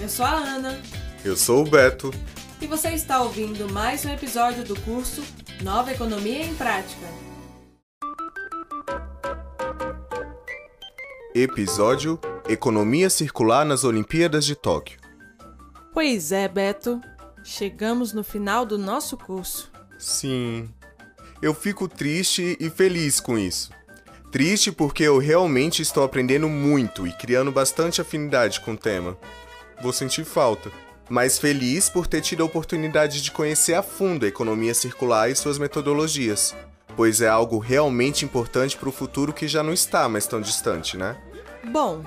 Eu 0.00 0.08
sou 0.08 0.24
a 0.24 0.30
Ana. 0.30 0.80
Eu 1.22 1.36
sou 1.36 1.60
o 1.60 1.68
Beto. 1.68 2.10
E 2.58 2.66
você 2.66 2.88
está 2.88 3.20
ouvindo 3.20 3.70
mais 3.70 4.02
um 4.06 4.08
episódio 4.10 4.64
do 4.64 4.74
curso 4.80 5.22
Nova 5.62 5.92
Economia 5.92 6.42
em 6.42 6.54
Prática. 6.54 7.06
Episódio 11.34 12.18
Economia 12.48 13.10
Circular 13.10 13.66
nas 13.66 13.84
Olimpíadas 13.84 14.46
de 14.46 14.56
Tóquio. 14.56 14.98
Pois 15.92 16.32
é, 16.32 16.48
Beto. 16.48 16.98
Chegamos 17.44 18.14
no 18.14 18.24
final 18.24 18.64
do 18.64 18.78
nosso 18.78 19.18
curso. 19.18 19.70
Sim. 19.98 20.70
Eu 21.42 21.52
fico 21.52 21.86
triste 21.86 22.56
e 22.58 22.70
feliz 22.70 23.20
com 23.20 23.36
isso. 23.36 23.70
Triste 24.32 24.72
porque 24.72 25.02
eu 25.02 25.18
realmente 25.18 25.82
estou 25.82 26.04
aprendendo 26.04 26.48
muito 26.48 27.06
e 27.06 27.12
criando 27.12 27.52
bastante 27.52 28.00
afinidade 28.00 28.60
com 28.60 28.72
o 28.72 28.78
tema. 28.78 29.18
Vou 29.80 29.92
sentir 29.92 30.24
falta. 30.24 30.70
Mas 31.08 31.38
feliz 31.38 31.88
por 31.88 32.06
ter 32.06 32.20
tido 32.20 32.42
a 32.42 32.46
oportunidade 32.46 33.20
de 33.20 33.32
conhecer 33.32 33.74
a 33.74 33.82
fundo 33.82 34.24
a 34.24 34.28
economia 34.28 34.72
circular 34.74 35.28
e 35.28 35.34
suas 35.34 35.58
metodologias, 35.58 36.54
pois 36.96 37.20
é 37.20 37.28
algo 37.28 37.58
realmente 37.58 38.24
importante 38.24 38.76
para 38.76 38.88
o 38.88 38.92
futuro 38.92 39.32
que 39.32 39.48
já 39.48 39.60
não 39.60 39.72
está 39.72 40.08
mais 40.08 40.26
tão 40.28 40.40
distante, 40.40 40.96
né? 40.96 41.16
Bom, 41.64 42.04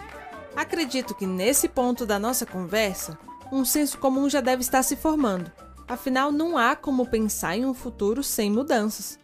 acredito 0.56 1.14
que 1.14 1.26
nesse 1.26 1.68
ponto 1.68 2.06
da 2.06 2.18
nossa 2.18 2.46
conversa, 2.46 3.18
um 3.52 3.66
senso 3.66 3.98
comum 3.98 4.30
já 4.30 4.40
deve 4.40 4.62
estar 4.62 4.84
se 4.84 4.96
formando. 4.96 5.52
Afinal, 5.86 6.32
não 6.32 6.58
há 6.58 6.74
como 6.76 7.06
pensar 7.06 7.58
em 7.58 7.66
um 7.66 7.74
futuro 7.74 8.24
sem 8.24 8.50
mudanças. 8.50 9.20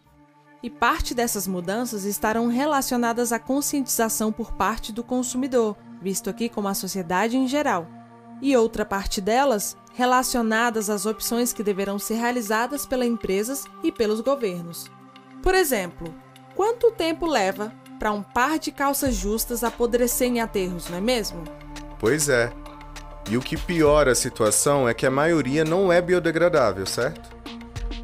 E 0.62 0.68
parte 0.68 1.14
dessas 1.14 1.46
mudanças 1.46 2.04
estarão 2.04 2.48
relacionadas 2.48 3.32
à 3.32 3.38
conscientização 3.38 4.30
por 4.30 4.52
parte 4.52 4.92
do 4.92 5.02
consumidor, 5.02 5.74
visto 6.02 6.28
aqui 6.28 6.50
como 6.50 6.68
a 6.68 6.74
sociedade 6.74 7.38
em 7.38 7.48
geral, 7.48 7.88
e 8.40 8.56
outra 8.56 8.84
parte 8.84 9.20
delas 9.20 9.76
relacionadas 9.94 10.88
às 10.88 11.04
opções 11.06 11.52
que 11.52 11.62
deverão 11.62 11.98
ser 11.98 12.14
realizadas 12.14 12.86
pelas 12.86 13.08
empresas 13.08 13.64
e 13.82 13.92
pelos 13.92 14.20
governos. 14.20 14.90
Por 15.42 15.54
exemplo, 15.54 16.14
quanto 16.54 16.90
tempo 16.92 17.26
leva 17.26 17.72
para 17.98 18.12
um 18.12 18.22
par 18.22 18.58
de 18.58 18.72
calças 18.72 19.14
justas 19.14 19.62
apodrecer 19.62 20.28
em 20.28 20.40
aterros, 20.40 20.88
não 20.88 20.98
é 20.98 21.00
mesmo? 21.00 21.44
Pois 21.98 22.28
é. 22.28 22.50
E 23.28 23.36
o 23.36 23.40
que 23.40 23.56
piora 23.56 24.12
a 24.12 24.14
situação 24.14 24.88
é 24.88 24.94
que 24.94 25.06
a 25.06 25.10
maioria 25.10 25.64
não 25.64 25.92
é 25.92 26.00
biodegradável, 26.00 26.86
certo? 26.86 27.30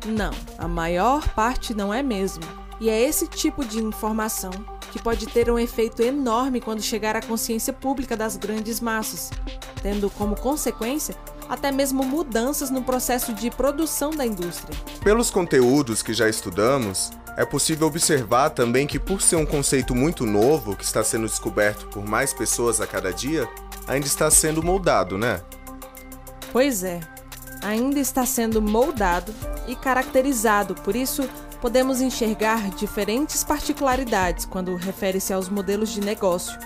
Não, 0.06 0.30
a 0.58 0.68
maior 0.68 1.26
parte 1.30 1.74
não 1.74 1.92
é 1.92 2.02
mesmo. 2.02 2.44
E 2.78 2.90
é 2.90 3.00
esse 3.00 3.26
tipo 3.26 3.64
de 3.64 3.82
informação 3.82 4.50
que 4.96 5.02
pode 5.02 5.26
ter 5.26 5.50
um 5.50 5.58
efeito 5.58 6.00
enorme 6.00 6.58
quando 6.58 6.80
chegar 6.80 7.14
à 7.14 7.20
consciência 7.20 7.70
pública 7.70 8.16
das 8.16 8.36
grandes 8.36 8.80
massas, 8.80 9.30
tendo 9.82 10.08
como 10.08 10.34
consequência 10.34 11.14
até 11.48 11.70
mesmo 11.70 12.02
mudanças 12.02 12.70
no 12.70 12.82
processo 12.82 13.34
de 13.34 13.50
produção 13.50 14.10
da 14.10 14.24
indústria. 14.24 14.76
Pelos 15.04 15.30
conteúdos 15.30 16.02
que 16.02 16.14
já 16.14 16.28
estudamos, 16.28 17.10
é 17.36 17.44
possível 17.44 17.86
observar 17.86 18.50
também 18.50 18.86
que, 18.86 18.98
por 18.98 19.20
ser 19.20 19.36
um 19.36 19.44
conceito 19.44 19.94
muito 19.94 20.24
novo 20.24 20.74
que 20.74 20.82
está 20.82 21.04
sendo 21.04 21.26
descoberto 21.26 21.86
por 21.88 22.04
mais 22.04 22.32
pessoas 22.32 22.80
a 22.80 22.86
cada 22.86 23.12
dia, 23.12 23.46
ainda 23.86 24.06
está 24.06 24.30
sendo 24.30 24.62
moldado, 24.62 25.18
né? 25.18 25.42
Pois 26.50 26.82
é, 26.82 27.00
ainda 27.62 28.00
está 28.00 28.24
sendo 28.24 28.62
moldado 28.62 29.32
e 29.68 29.76
caracterizado, 29.76 30.74
por 30.74 30.96
isso 30.96 31.28
podemos 31.60 32.00
enxergar 32.00 32.70
diferentes 32.70 33.42
particularidades 33.42 34.44
quando 34.44 34.74
refere-se 34.76 35.32
aos 35.32 35.48
modelos 35.48 35.90
de 35.90 36.00
negócio, 36.00 36.58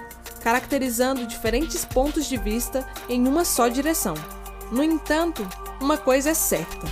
caracterizando 0.43 1.27
diferentes 1.27 1.85
pontos 1.85 2.27
de 2.27 2.37
vista 2.37 2.87
em 3.09 3.27
uma 3.27 3.45
só 3.45 3.69
direção. 3.69 4.15
No 4.71 4.83
entanto, 4.83 5.47
uma 5.81 5.97
coisa 5.97 6.31
é 6.31 6.35
certa: 6.35 6.87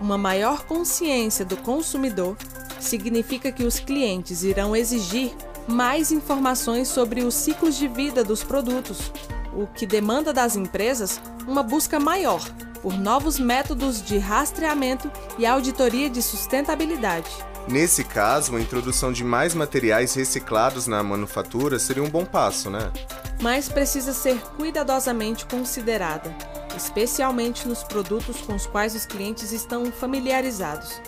uma 0.00 0.18
maior 0.18 0.64
consciência 0.64 1.44
do 1.44 1.56
consumidor 1.56 2.36
significa 2.80 3.50
que 3.50 3.64
os 3.64 3.78
clientes 3.78 4.42
irão 4.42 4.74
exigir 4.74 5.32
mais 5.66 6.12
informações 6.12 6.88
sobre 6.88 7.22
os 7.22 7.34
ciclos 7.34 7.76
de 7.76 7.88
vida 7.88 8.22
dos 8.22 8.44
produtos, 8.44 9.10
o 9.54 9.66
que 9.66 9.86
demanda 9.86 10.32
das 10.32 10.56
empresas 10.56 11.20
uma 11.46 11.62
busca 11.62 11.98
maior 11.98 12.42
por 12.84 12.98
novos 12.98 13.38
métodos 13.38 14.02
de 14.02 14.18
rastreamento 14.18 15.10
e 15.38 15.46
auditoria 15.46 16.10
de 16.10 16.20
sustentabilidade. 16.20 17.30
Nesse 17.66 18.04
caso, 18.04 18.54
a 18.54 18.60
introdução 18.60 19.10
de 19.10 19.24
mais 19.24 19.54
materiais 19.54 20.12
reciclados 20.12 20.86
na 20.86 21.02
manufatura 21.02 21.78
seria 21.78 22.02
um 22.02 22.10
bom 22.10 22.26
passo, 22.26 22.68
né? 22.68 22.92
Mas 23.40 23.70
precisa 23.70 24.12
ser 24.12 24.38
cuidadosamente 24.58 25.46
considerada, 25.46 26.36
especialmente 26.76 27.66
nos 27.66 27.82
produtos 27.82 28.42
com 28.42 28.54
os 28.54 28.66
quais 28.66 28.94
os 28.94 29.06
clientes 29.06 29.50
estão 29.50 29.90
familiarizados. 29.90 31.00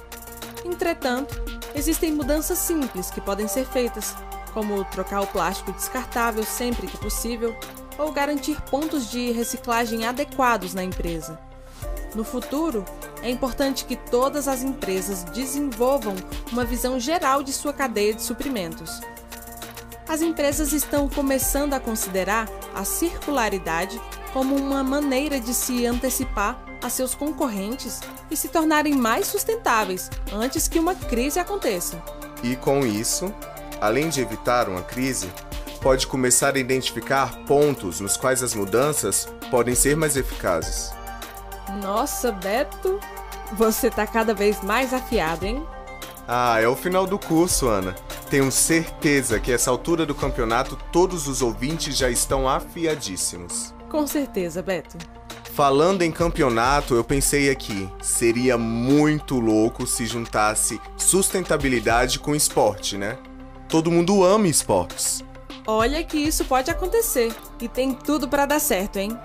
Entretanto, 0.64 1.38
existem 1.75 2.10
mudanças 2.10 2.56
simples 2.56 3.10
que 3.10 3.20
podem 3.20 3.47
ser 3.47 3.66
feitas, 3.66 4.16
como 4.54 4.82
trocar 4.87 5.20
o 5.20 5.26
plástico 5.26 5.72
descartável 5.72 6.43
sempre 6.43 6.87
que 6.87 6.97
possível 6.97 7.54
ou 7.98 8.12
garantir 8.12 8.58
pontos 8.62 9.10
de 9.10 9.31
reciclagem 9.31 10.06
adequados 10.06 10.72
na 10.72 10.82
empresa. 10.82 11.38
No 12.16 12.25
futuro, 12.25 12.82
é 13.22 13.28
importante 13.28 13.84
que 13.84 13.94
todas 13.94 14.49
as 14.49 14.62
empresas 14.62 15.22
desenvolvam 15.22 16.16
uma 16.50 16.65
visão 16.65 16.99
geral 16.99 17.43
de 17.43 17.53
sua 17.53 17.75
cadeia 17.75 18.15
de 18.15 18.22
suprimentos. 18.22 19.03
As 20.09 20.22
empresas 20.22 20.72
estão 20.72 21.10
começando 21.10 21.75
a 21.75 21.81
considerar 21.81 22.49
a 22.75 22.84
circularidade 22.84 24.00
como 24.32 24.56
uma 24.56 24.82
maneira 24.82 25.38
de 25.38 25.53
se 25.53 25.84
antecipar 25.84 26.59
a 26.82 26.88
seus 26.88 27.15
concorrentes 27.15 28.00
e 28.31 28.37
se 28.37 28.49
tornarem 28.49 28.94
mais 28.94 29.26
sustentáveis 29.26 30.09
antes 30.32 30.66
que 30.69 30.78
uma 30.78 30.94
crise 30.94 31.38
aconteça. 31.38 32.03
E 32.43 32.56
com 32.56 32.87
isso, 32.87 33.31
além 33.78 34.09
de 34.09 34.22
evitar 34.22 34.71
uma 34.71 34.81
crise, 34.81 35.31
pode 35.82 36.06
começar 36.06 36.56
a 36.56 36.59
identificar 36.59 37.44
pontos 37.44 38.00
nos 38.00 38.16
quais 38.16 38.43
as 38.43 38.55
mudanças 38.55 39.28
podem 39.50 39.75
ser 39.75 39.99
mais 39.99 40.16
eficazes. 40.16 40.95
Nossa, 41.75 42.32
Beto, 42.32 43.00
você 43.53 43.91
tá 43.91 44.06
cada 44.06 44.34
vez 44.34 44.62
mais 44.62 44.93
afiado, 44.93 45.44
hein? 45.44 45.66
Ah, 46.28 46.60
é 46.60 46.66
o 46.66 46.75
final 46.75 47.06
do 47.06 47.19
curso, 47.19 47.69
Ana. 47.69 47.94
Tenho 48.28 48.50
certeza 48.50 49.38
que 49.38 49.53
essa 49.53 49.71
altura 49.71 50.05
do 50.05 50.15
campeonato 50.15 50.76
todos 50.91 51.28
os 51.28 51.43
ouvintes 51.43 51.97
já 51.97 52.10
estão 52.10 52.49
afiadíssimos. 52.49 53.72
Com 53.88 54.06
certeza, 54.06 54.62
Beto. 54.62 54.99
Falando 55.53 56.03
em 56.03 56.10
campeonato, 56.10 56.94
eu 56.94 57.05
pensei 57.05 57.49
aqui, 57.49 57.88
seria 58.03 58.59
muito 58.59 59.41
louco 59.41 59.87
se 59.87 60.05
juntasse 60.05 60.81
sustentabilidade 60.97 62.19
com 62.19 62.34
esporte, 62.34 62.99
né? 62.99 63.16
Todo 63.69 63.91
mundo 63.91 64.22
ama 64.22 64.49
esportes. 64.49 65.25
Olha 65.66 66.05
que 66.05 66.19
isso 66.19 66.44
pode 66.44 66.71
acontecer 66.71 67.34
e 67.60 67.69
tem 67.69 67.94
tudo 67.94 68.28
para 68.28 68.44
dar 68.44 68.60
certo, 68.60 68.99
hein? 68.99 69.19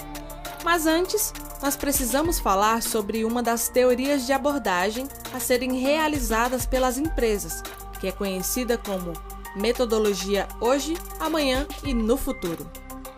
Mas 0.64 0.86
antes, 0.86 1.34
nós 1.62 1.76
precisamos 1.76 2.40
falar 2.40 2.84
sobre 2.84 3.26
uma 3.26 3.42
das 3.42 3.68
teorias 3.68 4.26
de 4.26 4.34
abordagem 4.34 5.08
a 5.34 5.40
serem 5.40 5.80
realizadas 5.80 6.66
pelas 6.66 6.98
empresas, 6.98 7.64
que 8.00 8.08
é 8.08 8.12
conhecida 8.12 8.78
como 8.78 9.14
metodologia 9.56 10.48
hoje, 10.60 10.96
amanhã 11.20 11.68
e 11.84 11.94
no 11.94 12.16
futuro. 12.16 12.70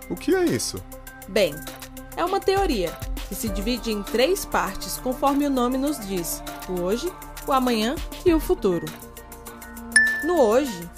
O 0.10 0.16
que 0.16 0.34
é 0.34 0.46
isso? 0.46 0.82
Bem, 1.28 1.54
é 2.16 2.24
uma 2.24 2.40
teoria 2.40 2.92
que 3.28 3.36
se 3.36 3.50
divide 3.50 3.92
em 3.92 4.02
três 4.02 4.46
partes, 4.46 4.98
conforme 4.98 5.46
o 5.46 5.50
nome 5.50 5.78
nos 5.78 6.00
diz: 6.00 6.42
o 6.70 6.82
hoje, 6.82 7.12
o 7.46 7.52
amanhã 7.52 7.96
e 8.26 8.34
o 8.34 8.40
futuro. 8.40 8.86
No 10.24 10.40
hoje, 10.40 10.90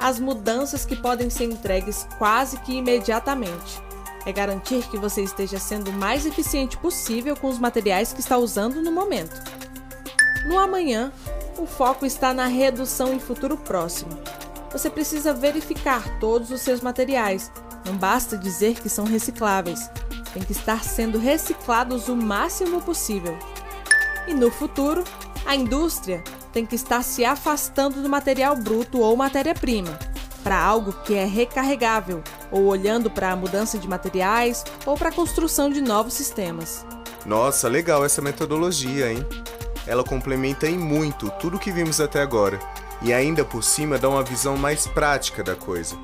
as 0.00 0.18
mudanças 0.18 0.84
que 0.84 0.96
podem 0.96 1.30
ser 1.30 1.44
entregues 1.44 2.06
quase 2.18 2.58
que 2.58 2.72
imediatamente 2.72 3.80
é 4.24 4.32
garantir 4.32 4.86
que 4.88 4.96
você 4.96 5.22
esteja 5.22 5.58
sendo 5.58 5.90
o 5.90 5.92
mais 5.92 6.26
eficiente 6.26 6.76
possível 6.76 7.36
com 7.36 7.48
os 7.48 7.58
materiais 7.58 8.12
que 8.12 8.20
está 8.20 8.36
usando 8.38 8.82
no 8.82 8.92
momento. 8.92 9.34
No 10.46 10.58
amanhã, 10.58 11.12
o 11.58 11.66
foco 11.66 12.06
está 12.06 12.32
na 12.32 12.46
redução 12.46 13.12
em 13.12 13.18
futuro 13.18 13.56
próximo. 13.56 14.10
Você 14.70 14.88
precisa 14.88 15.34
verificar 15.34 16.18
todos 16.18 16.50
os 16.50 16.60
seus 16.60 16.80
materiais. 16.80 17.50
Não 17.84 17.96
basta 17.96 18.38
dizer 18.38 18.80
que 18.80 18.88
são 18.88 19.04
recicláveis. 19.04 19.90
Tem 20.32 20.42
que 20.42 20.52
estar 20.52 20.82
sendo 20.82 21.18
reciclados 21.18 22.08
o 22.08 22.16
máximo 22.16 22.80
possível. 22.80 23.38
E 24.26 24.32
no 24.32 24.50
futuro, 24.50 25.04
a 25.44 25.54
indústria 25.54 26.22
tem 26.52 26.64
que 26.64 26.74
estar 26.74 27.02
se 27.02 27.24
afastando 27.24 28.02
do 28.02 28.08
material 28.08 28.56
bruto 28.56 29.00
ou 29.00 29.16
matéria-prima 29.16 30.11
para 30.42 30.60
algo 30.60 30.92
que 31.04 31.14
é 31.14 31.24
recarregável, 31.24 32.22
ou 32.50 32.66
olhando 32.66 33.10
para 33.10 33.32
a 33.32 33.36
mudança 33.36 33.78
de 33.78 33.88
materiais 33.88 34.64
ou 34.84 34.96
para 34.96 35.08
a 35.08 35.12
construção 35.12 35.70
de 35.70 35.80
novos 35.80 36.14
sistemas. 36.14 36.84
Nossa, 37.24 37.68
legal 37.68 38.04
essa 38.04 38.20
metodologia, 38.20 39.12
hein? 39.12 39.26
Ela 39.86 40.04
complementa 40.04 40.68
em 40.68 40.78
muito 40.78 41.30
tudo 41.40 41.58
que 41.58 41.72
vimos 41.72 42.00
até 42.00 42.20
agora 42.20 42.58
e 43.00 43.12
ainda 43.12 43.44
por 43.44 43.62
cima 43.62 43.98
dá 43.98 44.08
uma 44.08 44.22
visão 44.22 44.56
mais 44.56 44.86
prática 44.86 45.42
da 45.42 45.54
coisa. 45.54 45.96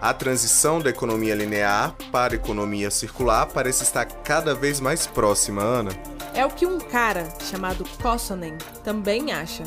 A 0.00 0.12
transição 0.12 0.78
da 0.80 0.90
economia 0.90 1.34
linear 1.34 1.94
para 2.12 2.34
a 2.34 2.36
economia 2.36 2.90
circular 2.90 3.46
parece 3.46 3.82
estar 3.82 4.04
cada 4.04 4.54
vez 4.54 4.78
mais 4.78 5.06
próxima, 5.06 5.62
Ana. 5.62 5.90
É 6.34 6.44
o 6.44 6.50
que 6.50 6.66
um 6.66 6.78
cara 6.78 7.28
chamado 7.40 7.84
Kossonen 8.02 8.56
também 8.84 9.32
acha. 9.32 9.64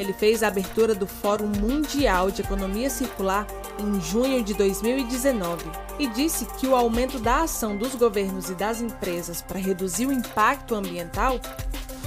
Ele 0.00 0.14
fez 0.14 0.42
a 0.42 0.48
abertura 0.48 0.94
do 0.94 1.06
Fórum 1.06 1.46
Mundial 1.46 2.30
de 2.30 2.40
Economia 2.40 2.88
Circular 2.88 3.46
em 3.78 4.00
junho 4.00 4.42
de 4.42 4.54
2019 4.54 5.70
e 5.98 6.06
disse 6.06 6.46
que 6.58 6.66
o 6.66 6.74
aumento 6.74 7.18
da 7.18 7.42
ação 7.42 7.76
dos 7.76 7.94
governos 7.94 8.48
e 8.48 8.54
das 8.54 8.80
empresas 8.80 9.42
para 9.42 9.58
reduzir 9.58 10.06
o 10.06 10.12
impacto 10.12 10.74
ambiental 10.74 11.38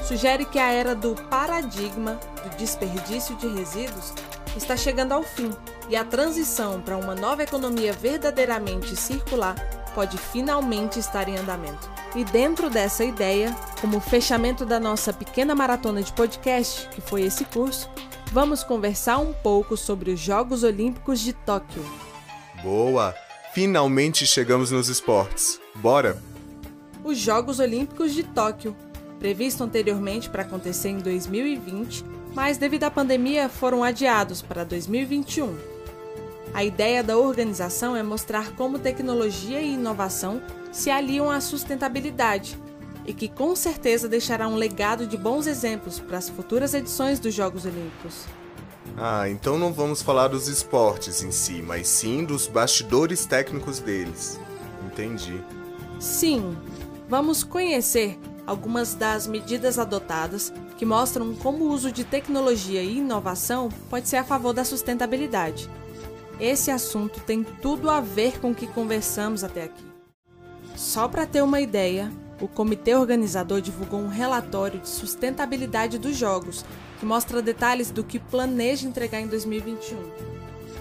sugere 0.08 0.44
que 0.44 0.58
a 0.58 0.72
era 0.72 0.96
do 0.96 1.14
paradigma 1.30 2.20
do 2.44 2.58
desperdício 2.58 3.36
de 3.36 3.48
resíduos 3.48 4.12
está 4.58 4.76
chegando 4.76 5.12
ao 5.12 5.22
fim 5.22 5.52
e 5.88 5.96
a 5.96 6.04
transição 6.04 6.82
para 6.82 6.98
uma 6.98 7.14
nova 7.14 7.44
economia 7.44 7.94
verdadeiramente 7.94 8.96
circular 8.96 9.54
pode 9.94 10.18
finalmente 10.18 10.98
estar 10.98 11.30
em 11.30 11.38
andamento. 11.38 11.93
E 12.16 12.24
dentro 12.24 12.70
dessa 12.70 13.04
ideia, 13.04 13.56
como 13.82 14.00
fechamento 14.00 14.66
da 14.66 14.80
nossa 14.80 15.12
pequena 15.12 15.56
maratona 15.56 16.04
de 16.04 16.14
podcast, 16.14 16.88
que 16.90 17.02
foi 17.02 17.24
esse 17.24 17.44
curso, 17.46 17.90
vamos 18.32 18.64
conversar 18.64 19.18
um 19.18 19.34
pouco 19.34 19.76
sobre 19.76 20.12
os 20.12 20.20
Jogos 20.20 20.64
Olímpicos 20.64 21.20
de 21.20 21.34
Tóquio. 21.34 21.84
Boa! 22.62 23.16
Finalmente 23.54 24.28
chegamos 24.28 24.70
nos 24.70 24.90
esportes. 24.90 25.60
Bora! 25.76 26.22
Os 27.04 27.18
Jogos 27.18 27.60
Olímpicos 27.60 28.14
de 28.14 28.24
Tóquio, 28.24 28.76
previsto 29.18 29.64
anteriormente 29.64 30.30
para 30.30 30.44
acontecer 30.44 30.90
em 30.90 31.00
2020, 31.00 32.06
mas 32.36 32.58
devido 32.58 32.84
à 32.84 32.92
pandemia 32.92 33.50
foram 33.50 33.84
adiados 33.84 34.42
para 34.42 34.64
2021. 34.64 35.73
A 36.54 36.64
ideia 36.64 37.04
da 37.04 37.18
organização 37.18 37.96
é 37.96 38.04
mostrar 38.04 38.52
como 38.52 38.78
tecnologia 38.78 39.60
e 39.60 39.74
inovação 39.74 40.42
se 40.72 40.92
aliam 40.92 41.30
à 41.32 41.42
sustentabilidade 41.42 42.58
e 43.06 43.14
que 43.14 43.28
com 43.28 43.56
certeza 43.56 44.08
deixará 44.08 44.48
um 44.48 44.56
legado 44.56 45.08
de 45.08 45.18
bons 45.18 45.48
exemplos 45.48 46.00
para 46.00 46.18
as 46.18 46.30
futuras 46.30 46.74
edições 46.74 47.20
dos 47.20 47.34
Jogos 47.34 47.66
Olímpicos. 47.66 48.26
Ah, 48.96 49.28
então 49.28 49.58
não 49.58 49.74
vamos 49.74 50.02
falar 50.04 50.28
dos 50.28 50.48
esportes 50.48 51.24
em 51.24 51.32
si, 51.32 51.62
mas 51.62 51.88
sim 51.88 52.24
dos 52.24 52.48
bastidores 52.48 53.26
técnicos 53.26 53.80
deles. 53.80 54.40
Entendi. 54.86 55.44
Sim, 56.00 56.56
vamos 57.10 57.44
conhecer 57.44 58.20
algumas 58.46 58.94
das 58.94 59.26
medidas 59.26 59.80
adotadas 59.80 60.54
que 60.78 60.86
mostram 60.86 61.34
como 61.36 61.66
o 61.66 61.72
uso 61.72 61.92
de 61.92 62.04
tecnologia 62.04 62.84
e 62.84 62.98
inovação 62.98 63.70
pode 63.90 64.08
ser 64.08 64.18
a 64.18 64.24
favor 64.24 64.54
da 64.54 64.64
sustentabilidade. 64.64 65.70
Esse 66.40 66.72
assunto 66.72 67.20
tem 67.22 67.44
tudo 67.44 67.90
a 67.90 68.02
ver 68.02 68.40
com 68.40 68.52
o 68.52 68.56
que 68.56 68.68
conversamos 68.68 69.44
até 69.44 69.64
aqui. 69.64 69.86
Só 70.76 71.08
para 71.08 71.26
ter 71.26 71.42
uma 71.42 71.62
ideia, 71.62 72.12
o 72.42 72.48
comitê 72.48 72.96
organizador 72.96 73.62
divulgou 73.62 74.00
um 74.00 74.08
relatório 74.08 74.80
de 74.80 74.90
sustentabilidade 74.90 75.98
dos 75.98 76.18
jogos, 76.18 76.66
que 77.00 77.06
mostra 77.06 77.42
detalhes 77.42 77.92
do 77.92 78.04
que 78.04 78.20
planeja 78.20 78.88
entregar 78.88 79.22
em 79.22 79.28
2021. 79.28 79.98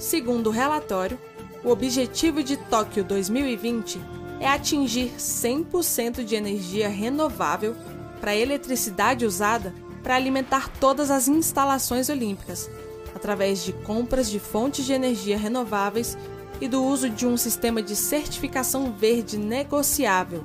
Segundo 0.00 0.48
o 0.48 0.52
relatório, 0.52 1.18
o 1.62 1.70
objetivo 1.70 2.42
de 2.42 2.56
Tóquio 2.56 3.04
2020 3.04 4.00
é 4.40 4.48
atingir 4.48 5.12
100% 5.16 6.24
de 6.24 6.34
energia 6.34 6.88
renovável 6.88 7.76
para 8.20 8.32
a 8.32 8.36
eletricidade 8.36 9.24
usada 9.24 9.72
para 10.02 10.16
alimentar 10.16 10.68
todas 10.80 11.10
as 11.10 11.28
instalações 11.28 12.08
olímpicas, 12.08 12.68
através 13.14 13.62
de 13.64 13.72
compras 13.72 14.30
de 14.30 14.38
fontes 14.38 14.84
de 14.84 14.92
energia 14.92 15.36
renováveis 15.36 16.16
e 16.60 16.68
do 16.68 16.82
uso 16.84 17.10
de 17.10 17.26
um 17.26 17.36
sistema 17.36 17.82
de 17.82 17.96
certificação 17.96 18.92
verde 18.92 19.36
negociável, 19.36 20.44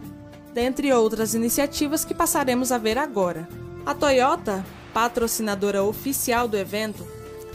dentre 0.53 0.91
outras 0.91 1.33
iniciativas 1.33 2.03
que 2.03 2.13
passaremos 2.13 2.71
a 2.71 2.77
ver 2.77 2.97
agora. 2.97 3.47
A 3.85 3.93
Toyota, 3.93 4.65
patrocinadora 4.93 5.83
oficial 5.83 6.47
do 6.47 6.57
evento, 6.57 7.05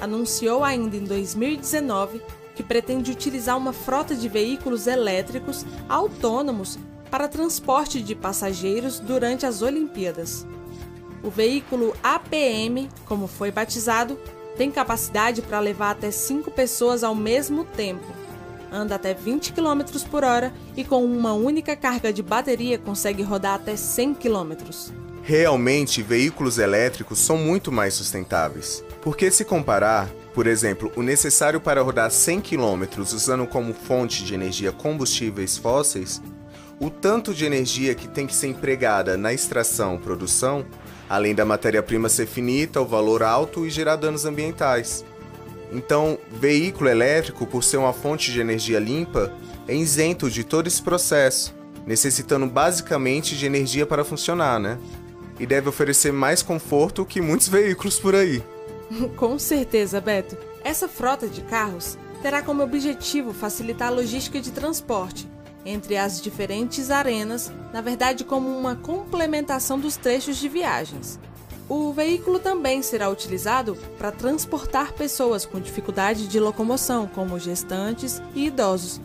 anunciou 0.00 0.64
ainda 0.64 0.96
em 0.96 1.04
2019 1.04 2.22
que 2.54 2.62
pretende 2.62 3.10
utilizar 3.10 3.56
uma 3.56 3.72
frota 3.72 4.14
de 4.14 4.28
veículos 4.28 4.86
elétricos 4.86 5.64
autônomos 5.88 6.78
para 7.10 7.28
transporte 7.28 8.00
de 8.00 8.14
passageiros 8.14 8.98
durante 8.98 9.44
as 9.44 9.62
Olimpíadas. 9.62 10.46
O 11.22 11.30
veículo 11.30 11.94
APM, 12.02 12.88
como 13.06 13.26
foi 13.26 13.50
batizado, 13.50 14.18
tem 14.56 14.70
capacidade 14.70 15.42
para 15.42 15.60
levar 15.60 15.90
até 15.90 16.10
5 16.10 16.50
pessoas 16.50 17.02
ao 17.02 17.14
mesmo 17.14 17.64
tempo. 17.64 18.06
Anda 18.70 18.94
até 18.94 19.12
20 19.12 19.52
km 19.52 19.82
por 20.10 20.24
hora 20.24 20.52
e 20.76 20.82
com 20.82 21.04
uma 21.04 21.34
única 21.34 21.76
carga 21.76 22.12
de 22.12 22.22
bateria 22.22 22.78
consegue 22.78 23.22
rodar 23.22 23.54
até 23.54 23.76
100 23.76 24.14
km. 24.14 24.52
Realmente, 25.22 26.02
veículos 26.02 26.58
elétricos 26.58 27.18
são 27.18 27.36
muito 27.36 27.70
mais 27.70 27.94
sustentáveis. 27.94 28.82
Porque 29.02 29.30
se 29.30 29.44
comparar, 29.44 30.08
por 30.34 30.46
exemplo, 30.46 30.90
o 30.96 31.02
necessário 31.02 31.60
para 31.60 31.82
rodar 31.82 32.10
100 32.10 32.40
km 32.40 32.84
usando 32.98 33.46
como 33.46 33.74
fonte 33.74 34.24
de 34.24 34.34
energia 34.34 34.72
combustíveis 34.72 35.56
fósseis, 35.56 36.20
o 36.80 36.90
tanto 36.90 37.32
de 37.32 37.44
energia 37.44 37.94
que 37.94 38.08
tem 38.08 38.26
que 38.26 38.34
ser 38.34 38.48
empregada 38.48 39.16
na 39.16 39.32
extração, 39.32 39.98
produção, 39.98 40.66
além 41.12 41.34
da 41.34 41.44
matéria-prima 41.44 42.08
ser 42.08 42.26
finita, 42.26 42.80
o 42.80 42.86
valor 42.86 43.22
alto 43.22 43.66
e 43.66 43.70
gerar 43.70 43.96
danos 43.96 44.24
ambientais. 44.24 45.04
Então, 45.70 46.18
veículo 46.30 46.88
elétrico, 46.88 47.46
por 47.46 47.62
ser 47.62 47.76
uma 47.76 47.92
fonte 47.92 48.32
de 48.32 48.40
energia 48.40 48.78
limpa, 48.78 49.30
é 49.68 49.74
isento 49.76 50.30
de 50.30 50.42
todo 50.42 50.68
esse 50.68 50.80
processo, 50.80 51.54
necessitando 51.86 52.46
basicamente 52.46 53.36
de 53.36 53.44
energia 53.44 53.84
para 53.84 54.06
funcionar, 54.06 54.58
né? 54.58 54.78
E 55.38 55.44
deve 55.44 55.68
oferecer 55.68 56.14
mais 56.14 56.42
conforto 56.42 57.04
que 57.04 57.20
muitos 57.20 57.46
veículos 57.46 58.00
por 58.00 58.14
aí. 58.14 58.42
Com 59.14 59.38
certeza, 59.38 60.00
Beto. 60.00 60.38
Essa 60.64 60.88
frota 60.88 61.28
de 61.28 61.42
carros 61.42 61.98
terá 62.22 62.40
como 62.40 62.62
objetivo 62.62 63.34
facilitar 63.34 63.88
a 63.88 63.90
logística 63.96 64.40
de 64.40 64.50
transporte, 64.50 65.28
entre 65.64 65.96
as 65.96 66.20
diferentes 66.20 66.90
arenas, 66.90 67.52
na 67.72 67.80
verdade, 67.80 68.24
como 68.24 68.48
uma 68.48 68.74
complementação 68.74 69.78
dos 69.78 69.96
trechos 69.96 70.36
de 70.36 70.48
viagens. 70.48 71.18
O 71.68 71.92
veículo 71.92 72.38
também 72.38 72.82
será 72.82 73.08
utilizado 73.08 73.76
para 73.96 74.12
transportar 74.12 74.92
pessoas 74.92 75.46
com 75.46 75.60
dificuldade 75.60 76.26
de 76.26 76.40
locomoção, 76.40 77.06
como 77.06 77.38
gestantes 77.38 78.20
e 78.34 78.46
idosos, 78.46 79.00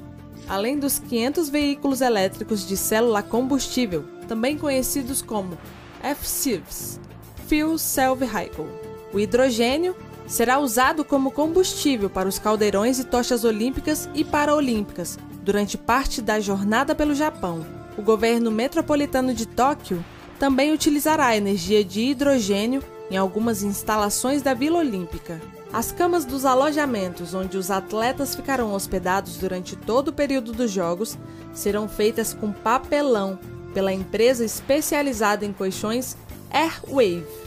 além 0.48 0.78
dos 0.78 1.00
500 1.00 1.50
veículos 1.50 2.02
elétricos 2.02 2.68
de 2.68 2.76
célula 2.76 3.22
combustível, 3.22 4.04
também 4.28 4.58
conhecidos 4.58 5.22
como 5.22 5.58
FCVs 6.02 7.00
Fuel 7.48 7.78
Cell 7.78 8.16
Vehicle. 8.16 8.68
O 9.14 9.20
hidrogênio 9.20 9.96
será 10.28 10.60
usado 10.60 11.06
como 11.06 11.32
combustível 11.32 12.10
para 12.10 12.28
os 12.28 12.38
caldeirões 12.38 13.00
e 13.00 13.06
tochas 13.06 13.46
olímpicas 13.46 14.10
e 14.14 14.26
paraolímpicas, 14.26 15.18
durante 15.48 15.78
parte 15.78 16.22
da 16.22 16.42
jornada 16.42 16.94
pelo 16.94 17.16
Japão. 17.16 17.66
O 17.98 18.02
governo 18.02 18.52
metropolitano 18.52 19.34
de 19.34 19.46
Tóquio 19.46 20.04
também 20.38 20.74
utilizará 20.74 21.38
energia 21.38 21.86
de 21.86 22.02
hidrogênio 22.02 22.84
em 23.10 23.16
algumas 23.16 23.64
instalações 23.64 24.42
da 24.42 24.54
Vila 24.54 24.80
Olímpica. 24.80 25.40
As 25.72 25.90
camas 25.90 26.26
dos 26.26 26.44
alojamentos 26.44 27.34
onde 27.34 27.58
os 27.58 27.72
atletas 27.72 28.36
ficarão 28.36 28.74
hospedados 28.74 29.38
durante 29.38 29.78
todo 29.78 30.10
o 30.10 30.14
período 30.14 30.52
dos 30.52 30.70
Jogos 30.70 31.18
serão 31.54 31.88
feitas 31.88 32.34
com 32.34 32.52
papelão 32.52 33.40
pela 33.74 33.94
empresa 33.94 34.44
especializada 34.44 35.46
em 35.46 35.54
colchões 35.54 36.18
Airwave 36.52 37.47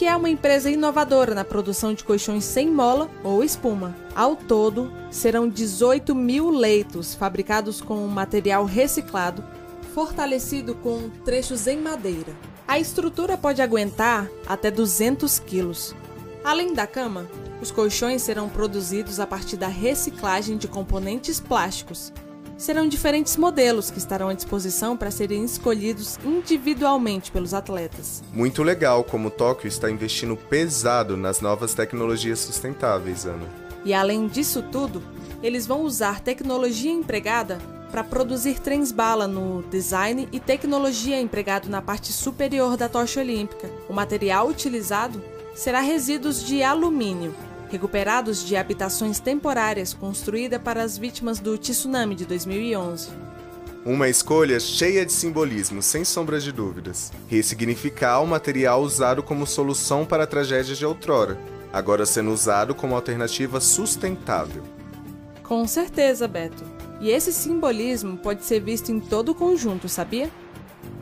que 0.00 0.06
é 0.06 0.16
uma 0.16 0.30
empresa 0.30 0.70
inovadora 0.70 1.34
na 1.34 1.44
produção 1.44 1.92
de 1.92 2.02
colchões 2.02 2.42
sem 2.42 2.70
mola 2.70 3.10
ou 3.22 3.44
espuma. 3.44 3.94
Ao 4.16 4.34
todo, 4.34 4.90
serão 5.10 5.46
18 5.46 6.14
mil 6.14 6.48
leitos 6.48 7.14
fabricados 7.14 7.82
com 7.82 8.06
material 8.06 8.64
reciclado, 8.64 9.44
fortalecido 9.92 10.74
com 10.76 11.10
trechos 11.22 11.66
em 11.66 11.76
madeira. 11.76 12.32
A 12.66 12.78
estrutura 12.78 13.36
pode 13.36 13.60
aguentar 13.60 14.26
até 14.46 14.70
200 14.70 15.38
quilos. 15.40 15.94
Além 16.42 16.72
da 16.72 16.86
cama, 16.86 17.28
os 17.60 17.70
colchões 17.70 18.22
serão 18.22 18.48
produzidos 18.48 19.20
a 19.20 19.26
partir 19.26 19.58
da 19.58 19.68
reciclagem 19.68 20.56
de 20.56 20.66
componentes 20.66 21.38
plásticos, 21.38 22.10
serão 22.60 22.86
diferentes 22.86 23.38
modelos 23.38 23.90
que 23.90 23.96
estarão 23.96 24.28
à 24.28 24.34
disposição 24.34 24.94
para 24.94 25.10
serem 25.10 25.42
escolhidos 25.42 26.18
individualmente 26.22 27.32
pelos 27.32 27.54
atletas. 27.54 28.22
Muito 28.34 28.62
legal 28.62 29.02
como 29.02 29.30
Tóquio 29.30 29.66
está 29.66 29.90
investindo 29.90 30.36
pesado 30.36 31.16
nas 31.16 31.40
novas 31.40 31.72
tecnologias 31.72 32.38
sustentáveis, 32.38 33.24
Ana. 33.24 33.48
E 33.82 33.94
além 33.94 34.28
disso 34.28 34.62
tudo, 34.70 35.02
eles 35.42 35.66
vão 35.66 35.80
usar 35.80 36.20
tecnologia 36.20 36.92
empregada 36.92 37.58
para 37.90 38.04
produzir 38.04 38.60
trens-bala 38.60 39.26
no 39.26 39.62
design 39.70 40.28
e 40.30 40.38
tecnologia 40.38 41.18
empregado 41.18 41.66
na 41.70 41.80
parte 41.80 42.12
superior 42.12 42.76
da 42.76 42.90
tocha 42.90 43.20
olímpica. 43.20 43.70
O 43.88 43.94
material 43.94 44.46
utilizado 44.46 45.22
será 45.54 45.80
resíduos 45.80 46.44
de 46.44 46.62
alumínio, 46.62 47.34
recuperados 47.70 48.44
de 48.44 48.56
habitações 48.56 49.20
temporárias 49.20 49.94
construídas 49.94 50.60
para 50.60 50.82
as 50.82 50.98
vítimas 50.98 51.38
do 51.38 51.56
tsunami 51.56 52.14
de 52.14 52.26
2011. 52.26 53.08
Uma 53.84 54.08
escolha 54.08 54.60
cheia 54.60 55.06
de 55.06 55.12
simbolismo, 55.12 55.80
sem 55.80 56.04
sombra 56.04 56.38
de 56.38 56.52
dúvidas. 56.52 57.10
Ressignificar 57.28 58.20
o 58.20 58.26
material 58.26 58.82
usado 58.82 59.22
como 59.22 59.46
solução 59.46 60.04
para 60.04 60.26
tragédias 60.26 60.76
de 60.76 60.84
outrora, 60.84 61.38
agora 61.72 62.04
sendo 62.04 62.30
usado 62.30 62.74
como 62.74 62.94
alternativa 62.94 63.58
sustentável. 63.60 64.62
Com 65.42 65.66
certeza, 65.66 66.28
Beto. 66.28 66.62
E 67.00 67.10
esse 67.10 67.32
simbolismo 67.32 68.18
pode 68.18 68.44
ser 68.44 68.60
visto 68.60 68.92
em 68.92 69.00
todo 69.00 69.30
o 69.30 69.34
conjunto, 69.34 69.88
sabia? 69.88 70.30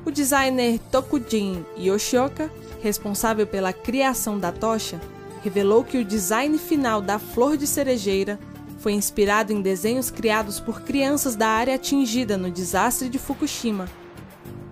O 0.04 0.10
designer 0.10 0.78
Tokujin 0.92 1.64
Yoshioka, 1.76 2.50
responsável 2.80 3.46
pela 3.46 3.72
criação 3.72 4.38
da 4.38 4.52
tocha, 4.52 5.00
revelou 5.42 5.84
que 5.84 5.98
o 5.98 6.04
design 6.04 6.56
final 6.58 7.00
da 7.00 7.18
flor 7.18 7.56
de 7.56 7.66
cerejeira 7.66 8.38
foi 8.78 8.92
inspirado 8.92 9.52
em 9.52 9.60
desenhos 9.60 10.10
criados 10.10 10.60
por 10.60 10.82
crianças 10.82 11.34
da 11.34 11.48
área 11.48 11.74
atingida 11.74 12.36
no 12.36 12.50
desastre 12.50 13.08
de 13.08 13.18
Fukushima. 13.18 13.88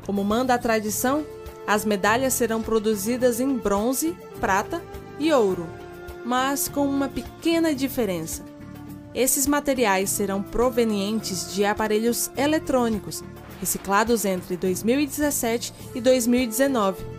Como 0.05 0.23
manda 0.23 0.55
a 0.55 0.59
tradição, 0.59 1.25
as 1.67 1.85
medalhas 1.85 2.35
serão 2.35 2.63
produzidas 2.63 3.41
em 3.41 3.57
bronze, 3.57 4.17
prata 4.41 4.81
e 5.19 5.33
ouro, 5.33 5.67
mas 6.25 6.69
com 6.69 6.87
uma 6.87 7.09
pequena 7.09 7.75
diferença. 7.75 8.45
Esses 9.13 9.47
materiais 9.47 10.11
serão 10.11 10.43
provenientes 10.43 11.53
de 11.53 11.65
aparelhos 11.65 12.31
eletrônicos, 12.37 13.25
reciclados 13.59 14.25
entre 14.25 14.57
2017 14.57 15.73
e 15.95 16.01
2019. 16.01 17.16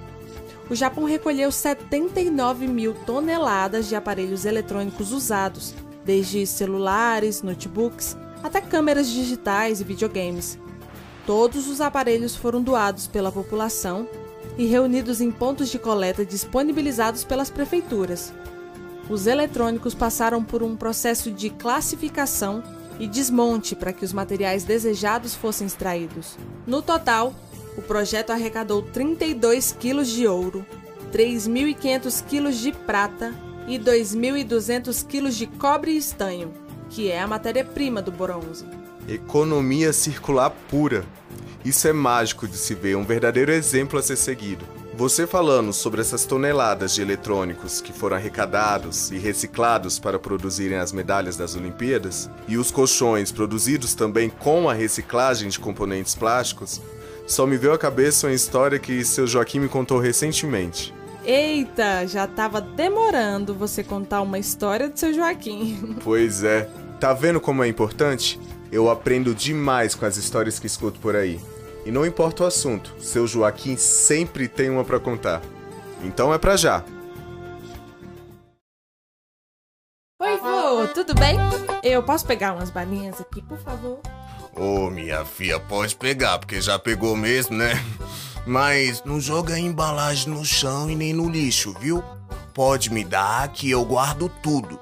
O 0.70 0.76
Japão 0.76 1.06
recolheu 1.06 1.52
79 1.52 2.68
mil 2.68 2.94
toneladas 2.94 3.88
de 3.88 3.96
aparelhos 3.96 4.46
eletrônicos 4.46 5.12
usados, 5.12 5.74
desde 6.04 6.46
celulares, 6.46 7.42
notebooks, 7.42 8.18
até 8.44 8.62
câmeras 8.62 9.10
digitais 9.10 9.82
e 9.82 9.84
videogames. 9.84 10.60
Todos 11.26 11.68
os 11.68 11.82
aparelhos 11.82 12.36
foram 12.36 12.62
doados 12.62 13.08
pela 13.08 13.32
população 13.32 14.08
e 14.58 14.66
reunidos 14.66 15.22
em 15.22 15.32
pontos 15.32 15.70
de 15.70 15.80
coleta 15.80 16.26
disponibilizados 16.26 17.24
pelas 17.24 17.50
prefeituras 17.50 18.34
os 19.10 19.26
eletrônicos 19.26 19.94
passaram 19.94 20.44
por 20.44 20.62
um 20.62 20.76
processo 20.76 21.32
de 21.32 21.50
classificação 21.50 22.62
e 23.00 23.08
desmonte 23.08 23.76
para 23.76 23.94
que 23.94 24.04
os 24.04 24.12
materiais 24.12 24.64
desejados 24.64 25.34
fossem 25.34 25.68
extraídos. 25.68 26.36
No 26.66 26.82
total, 26.82 27.34
o 27.78 27.82
projeto 27.82 28.32
arrecadou 28.32 28.82
32 28.82 29.72
quilos 29.80 30.10
de 30.10 30.28
ouro, 30.28 30.66
3.500 31.14 32.26
quilos 32.26 32.58
de 32.58 32.72
prata 32.72 33.34
e 33.68 33.78
2.200 33.78 35.06
quilos 35.06 35.36
de 35.38 35.46
cobre 35.46 35.92
e 35.92 35.98
estanho, 35.98 36.52
que 36.90 37.12
é 37.12 37.22
a 37.22 37.28
matéria-prima 37.28 38.02
do 38.02 38.12
bronze. 38.12 38.66
Economia 39.08 39.94
circular 39.94 40.50
pura. 40.70 41.06
Isso 41.64 41.88
é 41.88 41.94
mágico 41.94 42.48
de 42.48 42.58
se 42.58 42.74
ver, 42.74 42.98
um 42.98 43.06
verdadeiro 43.06 43.52
exemplo 43.52 44.00
a 44.00 44.02
ser 44.02 44.18
seguido. 44.18 44.66
Você 44.96 45.28
falando 45.28 45.72
sobre 45.72 46.02
essas 46.02 46.26
toneladas 46.26 46.96
de 46.96 47.04
eletrônicos 47.04 47.80
que 47.80 47.94
foram 47.94 48.18
arrecadados 48.18 49.12
e 49.12 49.20
reciclados 49.20 50.00
para 50.00 50.18
produzirem 50.18 50.80
as 50.80 50.92
medalhas 50.92 51.38
das 51.38 51.56
Olimpíadas, 51.56 52.28
e 52.48 52.58
os 52.58 52.72
colchões 52.72 53.32
produzidos 53.32 53.94
também 53.94 54.28
com 54.28 54.68
a 54.68 54.74
reciclagem 54.74 55.50
de 55.50 55.60
componentes 55.60 56.16
plásticos, 56.16 56.82
só 57.28 57.46
me 57.46 57.58
veio 57.58 57.74
à 57.74 57.78
cabeça 57.78 58.26
uma 58.26 58.34
história 58.34 58.80
que 58.80 59.04
seu 59.04 59.28
Joaquim 59.28 59.60
me 59.60 59.68
contou 59.68 60.00
recentemente. 60.00 60.94
Eita, 61.26 62.08
já 62.08 62.26
tava 62.26 62.62
demorando 62.62 63.54
você 63.54 63.84
contar 63.84 64.22
uma 64.22 64.40
história 64.40 64.88
do 64.88 64.98
seu 64.98 65.14
Joaquim. 65.14 65.98
Pois 66.02 66.42
é. 66.44 66.70
Tá 67.02 67.14
vendo 67.14 67.42
como 67.42 67.64
é 67.64 67.68
importante? 67.68 68.40
Eu 68.72 68.90
aprendo 68.90 69.36
demais 69.36 69.94
com 69.94 70.06
as 70.06 70.16
histórias 70.16 70.58
que 70.58 70.68
escuto 70.68 71.00
por 71.02 71.16
aí. 71.18 71.40
E 71.86 71.92
não 71.92 72.06
importa 72.06 72.44
o 72.44 72.48
assunto, 72.48 72.96
seu 73.00 73.28
Joaquim 73.28 73.76
sempre 73.76 74.48
tem 74.48 74.70
uma 74.70 74.86
para 74.86 75.00
contar. 75.00 75.42
Então 76.02 76.34
é 76.34 76.38
pra 76.38 76.56
já. 76.56 76.84
Oi, 80.22 80.38
vô, 80.38 80.88
tudo 80.94 81.14
bem? 81.14 81.38
Eu 81.84 82.02
posso 82.04 82.26
pegar 82.26 82.54
umas 82.54 82.70
balinhas 82.70 83.20
aqui, 83.22 83.42
por 83.42 83.58
favor? 83.60 84.00
Ô, 84.58 84.88
oh, 84.88 84.90
minha 84.90 85.24
filha, 85.24 85.60
pode 85.60 85.96
pegar, 85.96 86.40
porque 86.40 86.60
já 86.60 86.80
pegou 86.80 87.16
mesmo, 87.16 87.56
né? 87.56 87.74
Mas 88.44 89.04
não 89.04 89.20
joga 89.20 89.54
a 89.54 89.60
embalagem 89.60 90.34
no 90.34 90.44
chão 90.44 90.90
e 90.90 90.96
nem 90.96 91.14
no 91.14 91.30
lixo, 91.30 91.76
viu? 91.80 92.04
Pode 92.56 92.92
me 92.92 93.04
dar 93.04 93.48
que 93.50 93.70
eu 93.70 93.86
guardo 93.86 94.32
tudo. 94.42 94.80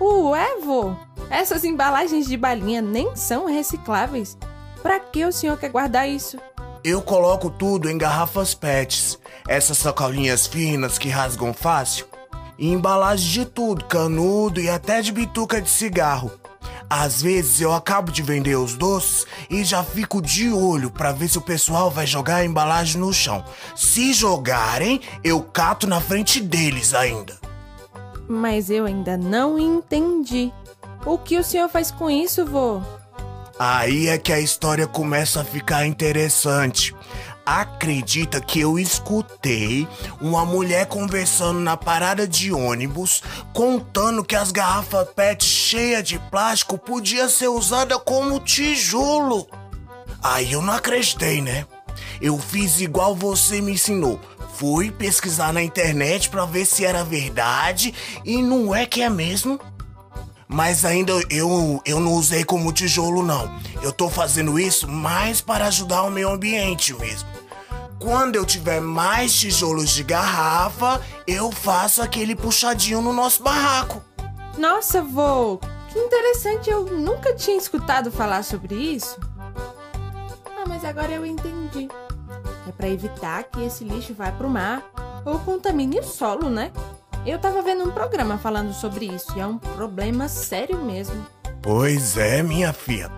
Ué, 0.00 0.56
vô? 0.64 0.94
Essas 1.28 1.62
embalagens 1.62 2.26
de 2.26 2.38
balinha 2.38 2.80
nem 2.80 3.14
são 3.14 3.44
recicláveis. 3.44 4.38
Para 4.82 4.98
que 4.98 5.26
o 5.26 5.32
senhor 5.32 5.58
quer 5.58 5.68
guardar 5.68 6.08
isso? 6.08 6.38
Eu 6.82 7.02
coloco 7.02 7.50
tudo 7.50 7.90
em 7.90 7.98
garrafas 7.98 8.54
PETs, 8.54 9.18
essas 9.46 9.76
sacolinhas 9.76 10.46
finas 10.46 10.96
que 10.96 11.10
rasgam 11.10 11.52
fácil, 11.52 12.06
e 12.58 12.72
embalagem 12.72 13.30
de 13.30 13.44
tudo, 13.44 13.84
canudo 13.84 14.58
e 14.58 14.70
até 14.70 15.02
de 15.02 15.12
bituca 15.12 15.60
de 15.60 15.68
cigarro. 15.68 16.32
Às 16.94 17.22
vezes 17.22 17.58
eu 17.58 17.72
acabo 17.72 18.12
de 18.12 18.20
vender 18.20 18.54
os 18.54 18.74
doces 18.74 19.26
e 19.48 19.64
já 19.64 19.82
fico 19.82 20.20
de 20.20 20.52
olho 20.52 20.90
para 20.90 21.10
ver 21.10 21.26
se 21.26 21.38
o 21.38 21.40
pessoal 21.40 21.90
vai 21.90 22.06
jogar 22.06 22.36
a 22.36 22.44
embalagem 22.44 23.00
no 23.00 23.10
chão. 23.14 23.42
Se 23.74 24.12
jogarem, 24.12 25.00
eu 25.24 25.40
cato 25.40 25.86
na 25.86 26.02
frente 26.02 26.38
deles 26.38 26.92
ainda. 26.92 27.38
Mas 28.28 28.68
eu 28.68 28.84
ainda 28.84 29.16
não 29.16 29.58
entendi. 29.58 30.52
O 31.06 31.16
que 31.16 31.38
o 31.38 31.42
senhor 31.42 31.70
faz 31.70 31.90
com 31.90 32.10
isso, 32.10 32.44
vô? 32.44 32.82
Aí 33.58 34.08
é 34.08 34.18
que 34.18 34.30
a 34.30 34.38
história 34.38 34.86
começa 34.86 35.40
a 35.40 35.44
ficar 35.44 35.86
interessante. 35.86 36.94
Acredita 37.44 38.40
que 38.40 38.60
eu 38.60 38.78
escutei 38.78 39.88
uma 40.20 40.44
mulher 40.44 40.86
conversando 40.86 41.58
na 41.58 41.76
parada 41.76 42.26
de 42.26 42.52
ônibus, 42.52 43.20
contando 43.52 44.24
que 44.24 44.36
as 44.36 44.52
garrafas 44.52 45.08
PET 45.08 45.44
cheias 45.44 46.04
de 46.04 46.20
plástico 46.30 46.78
podia 46.78 47.28
ser 47.28 47.48
usada 47.48 47.98
como 47.98 48.38
tijolo. 48.38 49.48
Aí 50.22 50.52
eu 50.52 50.62
não 50.62 50.72
acreditei, 50.72 51.42
né? 51.42 51.66
Eu 52.20 52.38
fiz 52.38 52.80
igual 52.80 53.16
você 53.16 53.60
me 53.60 53.72
ensinou. 53.72 54.20
Fui 54.54 54.92
pesquisar 54.92 55.52
na 55.52 55.62
internet 55.62 56.28
para 56.28 56.44
ver 56.44 56.64
se 56.64 56.84
era 56.84 57.02
verdade 57.02 57.92
e 58.24 58.40
não 58.40 58.72
é 58.72 58.86
que 58.86 59.02
é 59.02 59.10
mesmo. 59.10 59.58
Mas 60.46 60.84
ainda 60.84 61.12
eu, 61.30 61.82
eu 61.84 61.98
não 61.98 62.12
usei 62.12 62.44
como 62.44 62.72
tijolo, 62.72 63.22
não. 63.22 63.52
Eu 63.82 63.90
tô 63.90 64.08
fazendo 64.08 64.60
isso 64.60 64.86
mais 64.86 65.40
para 65.40 65.66
ajudar 65.66 66.02
o 66.02 66.10
meio 66.10 66.30
ambiente 66.30 66.94
mesmo. 66.94 67.31
Quando 68.02 68.34
eu 68.34 68.44
tiver 68.44 68.80
mais 68.80 69.32
tijolos 69.32 69.90
de 69.90 70.02
garrafa, 70.02 71.00
eu 71.24 71.52
faço 71.52 72.02
aquele 72.02 72.34
puxadinho 72.34 73.00
no 73.00 73.12
nosso 73.12 73.44
barraco. 73.44 74.02
Nossa, 74.58 75.00
vô, 75.00 75.60
que 75.88 76.00
interessante. 76.00 76.68
Eu 76.68 76.84
nunca 76.84 77.32
tinha 77.32 77.56
escutado 77.56 78.10
falar 78.10 78.42
sobre 78.42 78.74
isso. 78.74 79.20
Ah, 80.44 80.64
mas 80.66 80.84
agora 80.84 81.12
eu 81.12 81.24
entendi. 81.24 81.86
É 82.68 82.72
para 82.72 82.88
evitar 82.88 83.44
que 83.44 83.62
esse 83.62 83.84
lixo 83.84 84.12
vá 84.14 84.32
pro 84.32 84.50
mar 84.50 84.82
ou 85.24 85.38
contamine 85.38 86.00
o 86.00 86.02
solo, 86.02 86.50
né? 86.50 86.72
Eu 87.24 87.38
tava 87.38 87.62
vendo 87.62 87.84
um 87.84 87.92
programa 87.92 88.36
falando 88.36 88.72
sobre 88.72 89.06
isso 89.06 89.32
e 89.36 89.40
é 89.40 89.46
um 89.46 89.58
problema 89.58 90.26
sério 90.26 90.76
mesmo. 90.82 91.24
Pois 91.62 92.16
é, 92.16 92.42
minha 92.42 92.72
filha. 92.72 93.12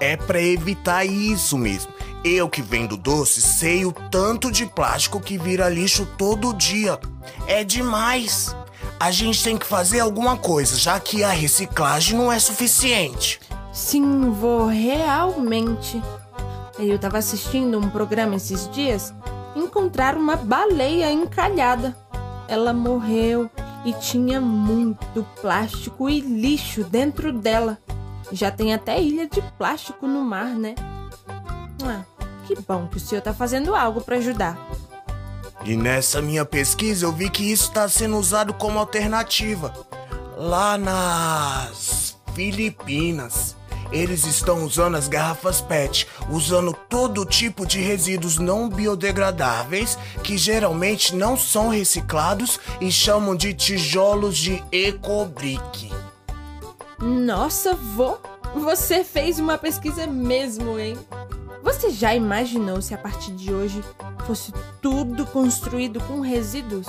É 0.00 0.16
para 0.16 0.42
evitar 0.42 1.04
isso 1.04 1.56
mesmo. 1.56 1.92
Eu 2.28 2.48
que 2.48 2.60
vendo 2.60 2.96
doce 2.96 3.40
sei 3.40 3.84
o 3.84 3.92
tanto 3.92 4.50
de 4.50 4.66
plástico 4.66 5.20
que 5.20 5.38
vira 5.38 5.68
lixo 5.68 6.04
todo 6.18 6.52
dia. 6.52 6.98
É 7.46 7.62
demais. 7.62 8.54
A 8.98 9.12
gente 9.12 9.44
tem 9.44 9.56
que 9.56 9.64
fazer 9.64 10.00
alguma 10.00 10.36
coisa, 10.36 10.76
já 10.76 10.98
que 10.98 11.22
a 11.22 11.30
reciclagem 11.30 12.18
não 12.18 12.32
é 12.32 12.38
suficiente. 12.40 13.38
Sim, 13.72 14.30
vou 14.32 14.66
realmente. 14.66 16.02
Eu 16.78 16.98
tava 16.98 17.18
assistindo 17.18 17.78
um 17.78 17.88
programa 17.88 18.34
esses 18.34 18.68
dias, 18.70 19.14
encontrar 19.54 20.16
uma 20.16 20.34
baleia 20.34 21.12
encalhada 21.12 21.96
ela 22.48 22.72
morreu 22.72 23.50
e 23.84 23.92
tinha 23.94 24.40
muito 24.40 25.26
plástico 25.40 26.08
e 26.08 26.20
lixo 26.20 26.84
dentro 26.84 27.32
dela. 27.32 27.78
Já 28.32 28.50
tem 28.50 28.74
até 28.74 29.00
ilha 29.00 29.28
de 29.28 29.42
plástico 29.56 30.06
no 30.06 30.24
mar, 30.24 30.50
né? 30.50 30.74
Ah, 31.84 32.02
que 32.46 32.54
bom 32.62 32.86
que 32.86 32.96
o 32.96 33.00
senhor 33.00 33.20
tá 33.20 33.34
fazendo 33.34 33.74
algo 33.74 34.00
para 34.00 34.16
ajudar. 34.16 34.56
E 35.64 35.76
nessa 35.76 36.22
minha 36.22 36.44
pesquisa 36.44 37.04
eu 37.04 37.12
vi 37.12 37.28
que 37.28 37.50
isso 37.50 37.64
está 37.68 37.88
sendo 37.88 38.16
usado 38.16 38.54
como 38.54 38.78
alternativa. 38.78 39.74
Lá 40.36 40.78
nas 40.78 42.16
Filipinas, 42.34 43.56
eles 43.90 44.24
estão 44.26 44.64
usando 44.64 44.96
as 44.96 45.08
garrafas 45.08 45.60
PET, 45.60 46.06
usando 46.30 46.72
todo 46.88 47.24
tipo 47.24 47.66
de 47.66 47.80
resíduos 47.80 48.38
não 48.38 48.68
biodegradáveis 48.68 49.98
que 50.22 50.36
geralmente 50.36 51.14
não 51.14 51.36
são 51.36 51.68
reciclados 51.68 52.60
e 52.80 52.92
chamam 52.92 53.34
de 53.34 53.54
tijolos 53.54 54.36
de 54.36 54.62
ecobrick. 54.70 55.90
Nossa, 56.98 57.74
vô, 57.74 58.18
você 58.54 59.02
fez 59.04 59.38
uma 59.38 59.58
pesquisa 59.58 60.06
mesmo, 60.06 60.78
hein? 60.78 60.96
Você 61.66 61.90
já 61.90 62.14
imaginou 62.14 62.80
se 62.80 62.94
a 62.94 62.98
partir 62.98 63.32
de 63.32 63.52
hoje 63.52 63.82
fosse 64.24 64.52
tudo 64.80 65.26
construído 65.26 66.00
com 66.02 66.20
resíduos? 66.20 66.86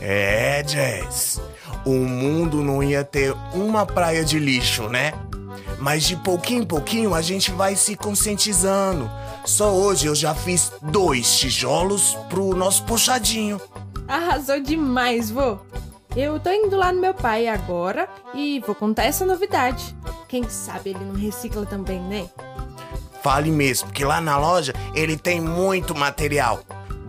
É, 0.00 0.64
Jess. 0.66 1.38
O 1.84 1.90
mundo 1.90 2.64
não 2.64 2.82
ia 2.82 3.04
ter 3.04 3.36
uma 3.52 3.84
praia 3.84 4.24
de 4.24 4.38
lixo, 4.38 4.88
né? 4.88 5.12
Mas 5.78 6.04
de 6.04 6.16
pouquinho 6.16 6.62
em 6.62 6.66
pouquinho 6.66 7.14
a 7.14 7.20
gente 7.20 7.50
vai 7.50 7.76
se 7.76 7.94
conscientizando. 7.94 9.10
Só 9.44 9.70
hoje 9.74 10.06
eu 10.06 10.14
já 10.14 10.34
fiz 10.34 10.72
dois 10.80 11.38
tijolos 11.38 12.14
pro 12.30 12.56
nosso 12.56 12.84
puxadinho. 12.84 13.60
Arrasou 14.08 14.58
demais, 14.60 15.30
vô. 15.30 15.58
Eu 16.16 16.40
tô 16.40 16.50
indo 16.50 16.74
lá 16.74 16.90
no 16.90 17.02
meu 17.02 17.12
pai 17.12 17.48
agora 17.48 18.08
e 18.34 18.60
vou 18.60 18.74
contar 18.74 19.04
essa 19.04 19.26
novidade. 19.26 19.94
Quem 20.26 20.48
sabe 20.48 20.90
ele 20.90 21.04
não 21.04 21.14
recicla 21.14 21.66
também, 21.66 22.00
né? 22.00 22.30
Fale 23.22 23.50
mesmo, 23.50 23.90
que 23.90 24.04
lá 24.04 24.20
na 24.20 24.38
loja 24.38 24.72
ele 24.94 25.16
tem 25.16 25.40
muito 25.40 25.94
material. 25.94 26.60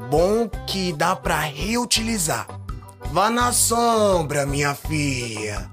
Bom 0.09 0.47
que 0.65 0.93
dá 0.93 1.15
pra 1.15 1.39
reutilizar. 1.39 2.47
Vá 3.11 3.29
na 3.29 3.51
sombra, 3.51 4.45
minha 4.45 4.73
filha. 4.73 5.69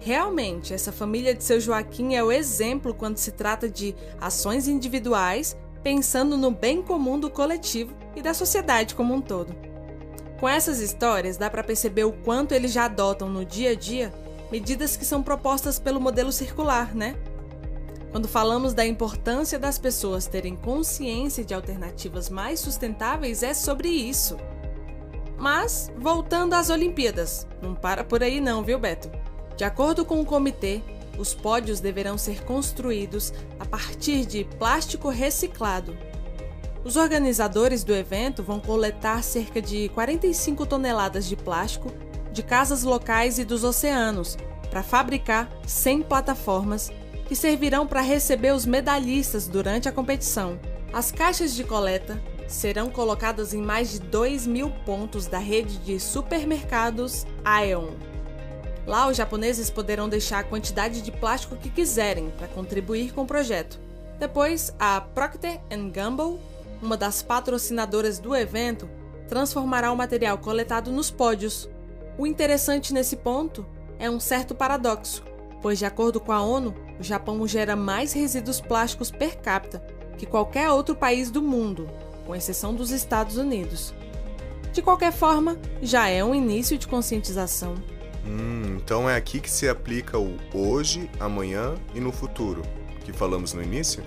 Realmente, 0.00 0.72
essa 0.72 0.92
família 0.92 1.34
de 1.34 1.42
seu 1.42 1.60
Joaquim 1.60 2.14
é 2.14 2.22
o 2.22 2.30
exemplo 2.30 2.94
quando 2.94 3.16
se 3.16 3.32
trata 3.32 3.68
de 3.68 3.94
ações 4.20 4.68
individuais, 4.68 5.56
pensando 5.82 6.36
no 6.36 6.50
bem 6.50 6.80
comum 6.80 7.18
do 7.18 7.28
coletivo 7.28 7.92
e 8.14 8.22
da 8.22 8.32
sociedade 8.32 8.94
como 8.94 9.12
um 9.14 9.20
todo. 9.20 9.54
Com 10.38 10.48
essas 10.48 10.80
histórias, 10.80 11.36
dá 11.36 11.50
para 11.50 11.64
perceber 11.64 12.04
o 12.04 12.12
quanto 12.12 12.52
eles 12.52 12.72
já 12.72 12.84
adotam 12.84 13.28
no 13.28 13.44
dia 13.44 13.70
a 13.70 13.74
dia 13.74 14.12
medidas 14.50 14.96
que 14.96 15.04
são 15.04 15.22
propostas 15.22 15.78
pelo 15.78 16.00
modelo 16.00 16.32
circular, 16.32 16.94
né? 16.94 17.16
Quando 18.10 18.28
falamos 18.28 18.72
da 18.72 18.86
importância 18.86 19.58
das 19.58 19.78
pessoas 19.78 20.26
terem 20.26 20.56
consciência 20.56 21.44
de 21.44 21.52
alternativas 21.52 22.30
mais 22.30 22.60
sustentáveis, 22.60 23.42
é 23.42 23.52
sobre 23.52 23.88
isso. 23.88 24.36
Mas, 25.36 25.92
voltando 25.98 26.54
às 26.54 26.70
Olimpíadas, 26.70 27.46
não 27.60 27.74
para 27.74 28.02
por 28.02 28.22
aí 28.22 28.40
não, 28.40 28.62
viu, 28.62 28.78
Beto? 28.78 29.10
De 29.56 29.64
acordo 29.64 30.04
com 30.04 30.20
o 30.20 30.24
comitê, 30.24 30.80
os 31.18 31.34
pódios 31.34 31.80
deverão 31.80 32.16
ser 32.16 32.44
construídos 32.44 33.32
a 33.58 33.64
partir 33.64 34.24
de 34.24 34.44
plástico 34.44 35.08
reciclado. 35.08 35.96
Os 36.84 36.96
organizadores 36.96 37.82
do 37.82 37.94
evento 37.94 38.42
vão 38.42 38.60
coletar 38.60 39.22
cerca 39.22 39.60
de 39.60 39.88
45 39.90 40.64
toneladas 40.66 41.26
de 41.26 41.34
plástico 41.34 41.90
de 42.36 42.42
casas 42.42 42.82
locais 42.82 43.38
e 43.38 43.46
dos 43.46 43.64
oceanos 43.64 44.36
para 44.68 44.82
fabricar 44.82 45.50
100 45.66 46.02
plataformas 46.02 46.92
que 47.26 47.34
servirão 47.34 47.86
para 47.86 48.02
receber 48.02 48.52
os 48.52 48.66
medalhistas 48.66 49.48
durante 49.48 49.88
a 49.88 49.92
competição. 49.92 50.60
As 50.92 51.10
caixas 51.10 51.54
de 51.54 51.64
coleta 51.64 52.22
serão 52.46 52.90
colocadas 52.90 53.54
em 53.54 53.62
mais 53.62 53.90
de 53.90 54.00
2 54.00 54.46
mil 54.46 54.70
pontos 54.84 55.26
da 55.26 55.38
rede 55.38 55.78
de 55.78 55.98
supermercados 55.98 57.26
Aeon. 57.42 57.94
Lá, 58.86 59.08
os 59.08 59.16
japoneses 59.16 59.70
poderão 59.70 60.06
deixar 60.06 60.40
a 60.40 60.44
quantidade 60.44 61.00
de 61.00 61.10
plástico 61.10 61.56
que 61.56 61.70
quiserem 61.70 62.30
para 62.36 62.48
contribuir 62.48 63.14
com 63.14 63.22
o 63.22 63.26
projeto. 63.26 63.80
Depois, 64.18 64.74
a 64.78 65.00
Procter 65.00 65.58
Gamble, 65.90 66.38
uma 66.82 66.98
das 66.98 67.22
patrocinadoras 67.22 68.18
do 68.18 68.36
evento, 68.36 68.88
transformará 69.26 69.90
o 69.90 69.96
material 69.96 70.36
coletado 70.36 70.92
nos 70.92 71.10
pódios. 71.10 71.68
O 72.18 72.26
interessante 72.26 72.94
nesse 72.94 73.16
ponto 73.16 73.66
é 73.98 74.10
um 74.10 74.18
certo 74.18 74.54
paradoxo, 74.54 75.22
pois, 75.60 75.78
de 75.78 75.84
acordo 75.84 76.18
com 76.18 76.32
a 76.32 76.40
ONU, 76.40 76.74
o 76.98 77.02
Japão 77.02 77.46
gera 77.46 77.76
mais 77.76 78.12
resíduos 78.12 78.60
plásticos 78.60 79.10
per 79.10 79.36
capita 79.38 79.84
que 80.16 80.24
qualquer 80.24 80.70
outro 80.70 80.94
país 80.94 81.30
do 81.30 81.42
mundo, 81.42 81.88
com 82.26 82.34
exceção 82.34 82.74
dos 82.74 82.90
Estados 82.90 83.36
Unidos. 83.36 83.94
De 84.72 84.80
qualquer 84.80 85.12
forma, 85.12 85.58
já 85.82 86.08
é 86.08 86.24
um 86.24 86.34
início 86.34 86.78
de 86.78 86.86
conscientização. 86.86 87.74
Hum, 88.26 88.76
então 88.76 89.08
é 89.08 89.14
aqui 89.14 89.40
que 89.40 89.50
se 89.50 89.68
aplica 89.68 90.18
o 90.18 90.36
hoje, 90.52 91.10
amanhã 91.20 91.74
e 91.94 92.00
no 92.00 92.10
futuro, 92.10 92.62
que 93.04 93.12
falamos 93.12 93.52
no 93.52 93.62
início? 93.62 94.02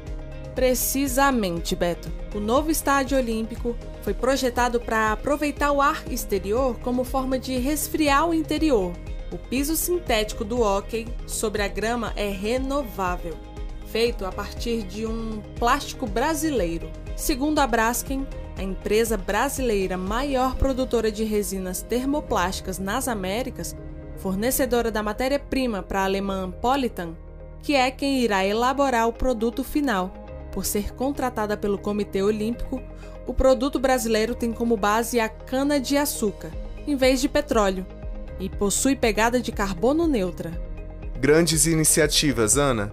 Precisamente, 0.55 1.75
Beto. 1.75 2.11
O 2.35 2.39
novo 2.39 2.69
estádio 2.69 3.17
olímpico 3.17 3.75
foi 4.09 4.13
projetado 4.15 4.79
para 4.79 5.11
aproveitar 5.11 5.71
o 5.71 5.79
ar 5.79 6.03
exterior 6.09 6.79
como 6.79 7.03
forma 7.03 7.37
de 7.37 7.59
resfriar 7.59 8.27
o 8.27 8.33
interior. 8.33 8.91
O 9.31 9.37
piso 9.37 9.75
sintético 9.75 10.43
do 10.43 10.61
hóquei 10.61 11.07
sobre 11.27 11.61
a 11.61 11.67
grama 11.67 12.11
é 12.15 12.27
renovável, 12.27 13.37
feito 13.85 14.25
a 14.25 14.31
partir 14.31 14.81
de 14.81 15.05
um 15.05 15.43
plástico 15.59 16.07
brasileiro. 16.07 16.89
Segundo 17.15 17.59
a 17.59 17.67
Braskem, 17.67 18.27
a 18.57 18.63
empresa 18.63 19.15
brasileira 19.15 19.95
maior 19.95 20.55
produtora 20.55 21.11
de 21.11 21.23
resinas 21.23 21.83
termoplásticas 21.83 22.79
nas 22.79 23.07
Américas, 23.07 23.75
fornecedora 24.17 24.89
da 24.89 25.03
matéria-prima 25.03 25.83
para 25.83 26.01
a 26.01 26.05
alemã 26.05 26.49
Politan, 26.49 27.15
que 27.61 27.75
é 27.75 27.91
quem 27.91 28.21
irá 28.21 28.43
elaborar 28.43 29.07
o 29.07 29.13
produto 29.13 29.63
final. 29.63 30.11
Por 30.51 30.65
ser 30.65 30.95
contratada 30.95 31.55
pelo 31.55 31.77
Comitê 31.77 32.23
Olímpico, 32.23 32.81
o 33.29 33.33
produto 33.33 33.79
brasileiro 33.79 34.33
tem 34.33 34.51
como 34.51 34.75
base 34.75 35.19
a 35.19 35.29
cana-de-açúcar, 35.29 36.49
em 36.87 36.95
vez 36.95 37.21
de 37.21 37.29
petróleo, 37.29 37.85
e 38.39 38.49
possui 38.49 38.95
pegada 38.95 39.39
de 39.39 39.51
carbono 39.51 40.07
neutra. 40.07 40.59
Grandes 41.19 41.67
iniciativas, 41.67 42.57
Ana. 42.57 42.91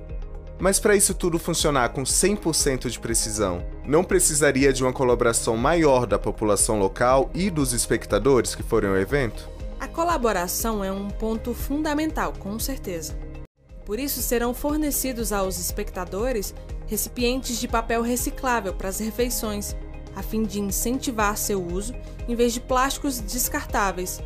Mas 0.58 0.78
para 0.78 0.94
isso 0.94 1.14
tudo 1.14 1.38
funcionar 1.38 1.88
com 1.88 2.02
100% 2.02 2.90
de 2.90 3.00
precisão, 3.00 3.64
não 3.86 4.04
precisaria 4.04 4.74
de 4.74 4.82
uma 4.82 4.92
colaboração 4.92 5.56
maior 5.56 6.06
da 6.06 6.18
população 6.18 6.78
local 6.78 7.30
e 7.32 7.48
dos 7.48 7.72
espectadores 7.72 8.54
que 8.54 8.62
forem 8.62 8.90
ao 8.90 8.98
evento? 8.98 9.48
A 9.80 9.88
colaboração 9.88 10.84
é 10.84 10.92
um 10.92 11.08
ponto 11.08 11.54
fundamental, 11.54 12.34
com 12.38 12.58
certeza. 12.58 13.16
Por 13.86 13.98
isso, 13.98 14.20
serão 14.20 14.52
fornecidos 14.52 15.32
aos 15.32 15.58
espectadores 15.58 16.54
recipientes 16.86 17.58
de 17.58 17.66
papel 17.66 18.02
reciclável 18.02 18.74
para 18.74 18.88
as 18.88 18.98
refeições, 18.98 19.74
a 20.16 20.22
fim 20.22 20.42
de 20.42 20.60
incentivar 20.60 21.36
seu 21.36 21.64
uso 21.64 21.94
em 22.26 22.34
vez 22.34 22.54
de 22.54 22.60
plásticos 22.60 23.20
descartáveis. 23.20 24.20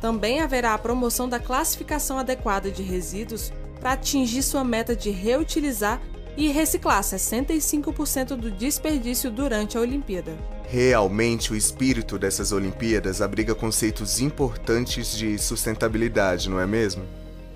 Também 0.00 0.40
haverá 0.40 0.74
a 0.74 0.78
promoção 0.78 1.28
da 1.28 1.38
classificação 1.38 2.18
adequada 2.18 2.70
de 2.70 2.82
resíduos 2.82 3.52
para 3.78 3.92
atingir 3.92 4.42
sua 4.42 4.64
meta 4.64 4.96
de 4.96 5.10
reutilizar 5.10 6.00
e 6.36 6.48
reciclar 6.48 7.02
65% 7.02 8.36
do 8.36 8.50
desperdício 8.50 9.30
durante 9.30 9.78
a 9.78 9.80
Olimpíada. 9.80 10.36
Realmente, 10.68 11.52
o 11.52 11.56
espírito 11.56 12.18
dessas 12.18 12.52
Olimpíadas 12.52 13.22
abriga 13.22 13.54
conceitos 13.54 14.20
importantes 14.20 15.16
de 15.16 15.38
sustentabilidade, 15.38 16.50
não 16.50 16.60
é 16.60 16.66
mesmo? 16.66 17.04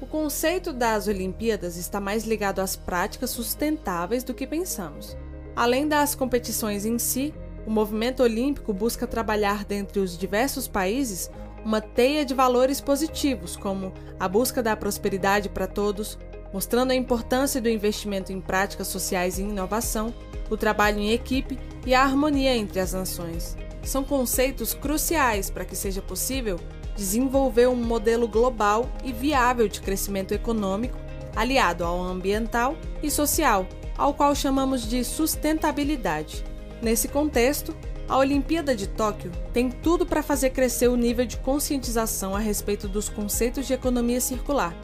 O 0.00 0.06
conceito 0.06 0.72
das 0.72 1.08
Olimpíadas 1.08 1.76
está 1.76 2.00
mais 2.00 2.24
ligado 2.24 2.60
às 2.60 2.76
práticas 2.76 3.30
sustentáveis 3.30 4.24
do 4.24 4.32
que 4.32 4.46
pensamos. 4.46 5.16
Além 5.54 5.86
das 5.86 6.14
competições 6.14 6.86
em 6.86 6.98
si, 6.98 7.34
o 7.70 7.72
movimento 7.72 8.24
olímpico 8.24 8.72
busca 8.72 9.06
trabalhar 9.06 9.64
dentre 9.64 10.00
os 10.00 10.18
diversos 10.18 10.66
países 10.66 11.30
uma 11.64 11.80
teia 11.80 12.24
de 12.24 12.35
valores 12.35 12.80
positivos, 12.80 13.54
como 13.54 13.92
a 14.18 14.26
busca 14.26 14.61
da 14.61 14.76
prosperidade 14.76 15.48
para 15.48 15.68
todos, 15.68 16.18
mostrando 16.52 16.90
a 16.90 16.96
importância 16.96 17.61
do 17.61 17.68
investimento 17.68 18.33
em 18.33 18.40
práticas 18.40 18.88
sociais 18.88 19.38
e 19.38 19.42
inovação, 19.42 20.12
o 20.50 20.56
trabalho 20.56 20.98
em 20.98 21.12
equipe 21.12 21.61
e 21.87 21.94
a 21.94 22.02
harmonia 22.02 22.56
entre 22.56 22.80
as 22.80 22.92
nações. 22.92 23.56
São 23.85 24.02
conceitos 24.02 24.74
cruciais 24.74 25.48
para 25.48 25.64
que 25.64 25.76
seja 25.76 26.02
possível 26.02 26.59
desenvolver 26.96 27.68
um 27.68 27.76
modelo 27.76 28.26
global 28.26 28.90
e 29.04 29.12
viável 29.12 29.68
de 29.68 29.80
crescimento 29.80 30.35
econômico 30.35 30.98
aliado 31.37 31.85
ao 31.85 32.02
ambiental 32.02 32.76
e 33.00 33.09
social, 33.12 33.64
ao 33.96 34.12
qual 34.12 34.35
chamamos 34.35 34.88
de 34.88 35.04
sustentabilidade. 35.04 36.49
Nesse 36.82 37.08
contexto, 37.08 37.74
a 38.08 38.16
Olimpíada 38.16 38.74
de 38.74 38.88
Tóquio 38.88 39.30
tem 39.52 39.70
tudo 39.70 40.04
para 40.06 40.22
fazer 40.22 40.50
crescer 40.50 40.88
o 40.88 40.96
nível 40.96 41.24
de 41.24 41.36
conscientização 41.36 42.34
a 42.34 42.38
respeito 42.38 42.88
dos 42.88 43.08
conceitos 43.08 43.66
de 43.66 43.74
economia 43.74 44.20
circular, 44.20 44.74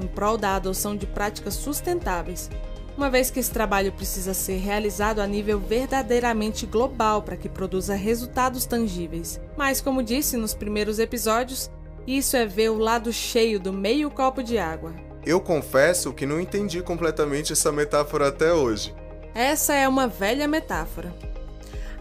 em 0.00 0.06
prol 0.06 0.36
da 0.36 0.54
adoção 0.54 0.96
de 0.96 1.06
práticas 1.06 1.54
sustentáveis, 1.54 2.50
uma 2.96 3.08
vez 3.08 3.30
que 3.30 3.40
esse 3.40 3.50
trabalho 3.50 3.92
precisa 3.92 4.34
ser 4.34 4.58
realizado 4.58 5.20
a 5.20 5.26
nível 5.26 5.58
verdadeiramente 5.58 6.66
global 6.66 7.22
para 7.22 7.36
que 7.36 7.48
produza 7.48 7.94
resultados 7.94 8.66
tangíveis. 8.66 9.40
Mas, 9.56 9.80
como 9.80 10.02
disse 10.02 10.36
nos 10.36 10.52
primeiros 10.52 10.98
episódios, 10.98 11.70
isso 12.06 12.36
é 12.36 12.44
ver 12.44 12.70
o 12.70 12.78
lado 12.78 13.12
cheio 13.12 13.60
do 13.60 13.72
meio 13.72 14.10
copo 14.10 14.42
de 14.42 14.58
água. 14.58 14.94
Eu 15.24 15.40
confesso 15.40 16.12
que 16.12 16.26
não 16.26 16.40
entendi 16.40 16.82
completamente 16.82 17.52
essa 17.52 17.70
metáfora 17.70 18.28
até 18.28 18.52
hoje. 18.52 18.94
Essa 19.34 19.74
é 19.74 19.86
uma 19.86 20.08
velha 20.08 20.48
metáfora. 20.48 21.14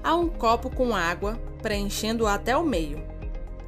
Há 0.07 0.15
um 0.15 0.29
copo 0.29 0.69
com 0.69 0.95
água 0.95 1.37
preenchendo 1.61 2.27
até 2.27 2.55
o 2.55 2.63
meio. 2.63 3.03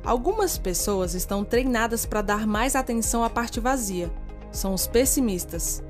Algumas 0.02 0.58
pessoas 0.58 1.13
estão 1.13 1.43
treinadas 1.43 2.06
para 2.06 2.21
dar 2.21 2.47
mais 2.47 2.78
atenção 2.78 3.25
à 3.25 3.30
parte 3.30 3.60
vazia. 3.60 4.10
São 4.49 4.73
os 4.73 4.88
pessimistas. 4.88 5.84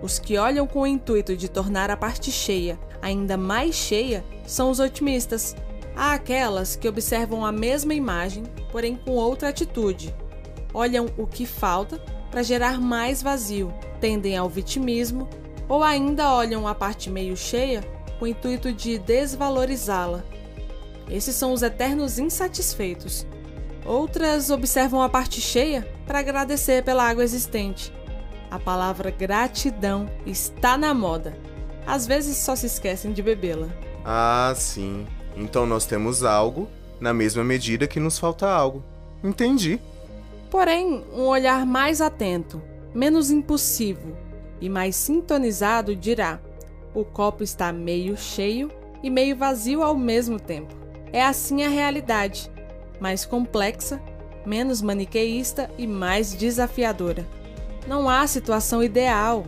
Os 0.00 0.20
que 0.20 0.38
olham 0.38 0.64
com 0.64 0.82
o 0.82 0.86
intuito 0.86 1.36
de 1.36 1.48
tornar 1.48 1.90
a 1.90 1.96
parte 1.96 2.30
cheia 2.30 2.78
ainda 3.02 3.36
mais 3.36 3.74
cheia 3.74 4.24
são 4.46 4.70
os 4.70 4.78
otimistas. 4.78 5.56
Há 5.96 6.12
aquelas 6.12 6.76
que 6.76 6.88
observam 6.88 7.44
a 7.44 7.50
mesma 7.50 7.94
imagem, 7.94 8.44
porém 8.70 8.94
com 8.94 9.10
outra 9.10 9.48
atitude. 9.48 10.14
Olham 10.72 11.06
o 11.18 11.26
que 11.26 11.46
falta 11.46 12.00
para 12.30 12.44
gerar 12.44 12.80
mais 12.80 13.20
vazio, 13.20 13.74
tendem 14.00 14.36
ao 14.36 14.48
vitimismo 14.48 15.28
ou 15.68 15.82
ainda 15.82 16.32
olham 16.32 16.68
a 16.68 16.76
parte 16.76 17.10
meio 17.10 17.36
cheia 17.36 17.82
com 18.22 18.26
o 18.26 18.28
intuito 18.28 18.72
de 18.72 19.00
desvalorizá-la. 19.00 20.22
Esses 21.10 21.34
são 21.34 21.52
os 21.52 21.60
eternos 21.60 22.20
insatisfeitos. 22.20 23.26
Outras 23.84 24.48
observam 24.48 25.02
a 25.02 25.08
parte 25.08 25.40
cheia 25.40 25.92
para 26.06 26.20
agradecer 26.20 26.84
pela 26.84 27.02
água 27.02 27.24
existente. 27.24 27.92
A 28.48 28.60
palavra 28.60 29.10
gratidão 29.10 30.08
está 30.24 30.78
na 30.78 30.94
moda. 30.94 31.36
Às 31.84 32.06
vezes 32.06 32.36
só 32.36 32.54
se 32.54 32.66
esquecem 32.66 33.12
de 33.12 33.24
bebê-la. 33.24 33.66
Ah, 34.04 34.52
sim. 34.54 35.04
Então 35.36 35.66
nós 35.66 35.84
temos 35.84 36.22
algo 36.22 36.68
na 37.00 37.12
mesma 37.12 37.42
medida 37.42 37.88
que 37.88 37.98
nos 37.98 38.20
falta 38.20 38.48
algo. 38.48 38.84
Entendi. 39.24 39.80
Porém, 40.48 41.04
um 41.12 41.22
olhar 41.22 41.66
mais 41.66 42.00
atento, 42.00 42.62
menos 42.94 43.32
impulsivo 43.32 44.16
e 44.60 44.68
mais 44.68 44.94
sintonizado 44.94 45.96
dirá: 45.96 46.38
o 46.94 47.04
copo 47.04 47.42
está 47.42 47.72
meio 47.72 48.16
cheio 48.16 48.70
e 49.02 49.10
meio 49.10 49.36
vazio 49.36 49.82
ao 49.82 49.96
mesmo 49.96 50.38
tempo. 50.38 50.74
É 51.12 51.22
assim 51.22 51.62
a 51.62 51.68
realidade, 51.68 52.50
mais 53.00 53.24
complexa, 53.24 54.00
menos 54.46 54.80
maniqueísta 54.80 55.70
e 55.78 55.86
mais 55.86 56.34
desafiadora. 56.34 57.26
Não 57.86 58.08
há 58.08 58.26
situação 58.26 58.82
ideal. 58.82 59.44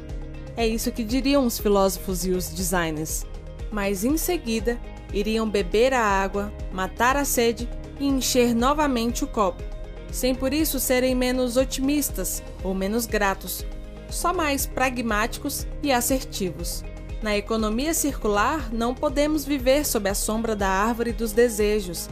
É 0.56 0.66
isso 0.66 0.92
que 0.92 1.04
diriam 1.04 1.46
os 1.46 1.58
filósofos 1.58 2.24
e 2.24 2.30
os 2.30 2.48
designers. 2.48 3.26
Mas 3.70 4.04
em 4.04 4.16
seguida, 4.16 4.78
iriam 5.12 5.48
beber 5.48 5.92
a 5.92 6.02
água, 6.02 6.52
matar 6.72 7.16
a 7.16 7.24
sede 7.24 7.68
e 7.98 8.06
encher 8.06 8.54
novamente 8.54 9.24
o 9.24 9.26
copo, 9.26 9.62
sem 10.10 10.34
por 10.34 10.52
isso 10.52 10.78
serem 10.78 11.14
menos 11.14 11.56
otimistas 11.56 12.42
ou 12.62 12.74
menos 12.74 13.06
gratos, 13.06 13.64
só 14.08 14.32
mais 14.32 14.66
pragmáticos 14.66 15.66
e 15.82 15.92
assertivos. 15.92 16.84
Na 17.24 17.38
economia 17.38 17.94
circular, 17.94 18.70
não 18.70 18.94
podemos 18.94 19.46
viver 19.46 19.86
sob 19.86 20.10
a 20.10 20.14
sombra 20.14 20.54
da 20.54 20.68
árvore 20.68 21.10
dos 21.10 21.32
desejos. 21.32 22.06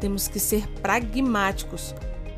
Temos 0.00 0.26
que 0.26 0.40
ser 0.40 0.66
pragmáticos, 0.82 1.94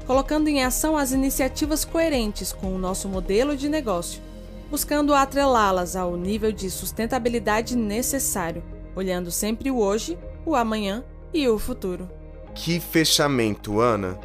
colocando 0.06 0.46
em 0.46 0.62
ação 0.62 0.94
as 0.94 1.12
iniciativas 1.12 1.86
coerentes 1.86 2.52
com 2.52 2.74
o 2.74 2.78
nosso 2.78 3.08
modelo 3.08 3.56
de 3.56 3.66
negócio, 3.66 4.20
buscando 4.70 5.14
atrelá-las 5.14 5.96
ao 5.96 6.18
nível 6.18 6.52
de 6.52 6.70
sustentabilidade 6.70 7.74
necessário, 7.74 8.62
olhando 8.94 9.30
sempre 9.30 9.70
o 9.70 9.78
hoje, 9.78 10.18
o 10.44 10.54
amanhã 10.54 11.02
e 11.32 11.48
o 11.48 11.58
futuro. 11.58 12.10
Que 12.54 12.78
fechamento, 12.78 13.80
Ana! 13.80 14.20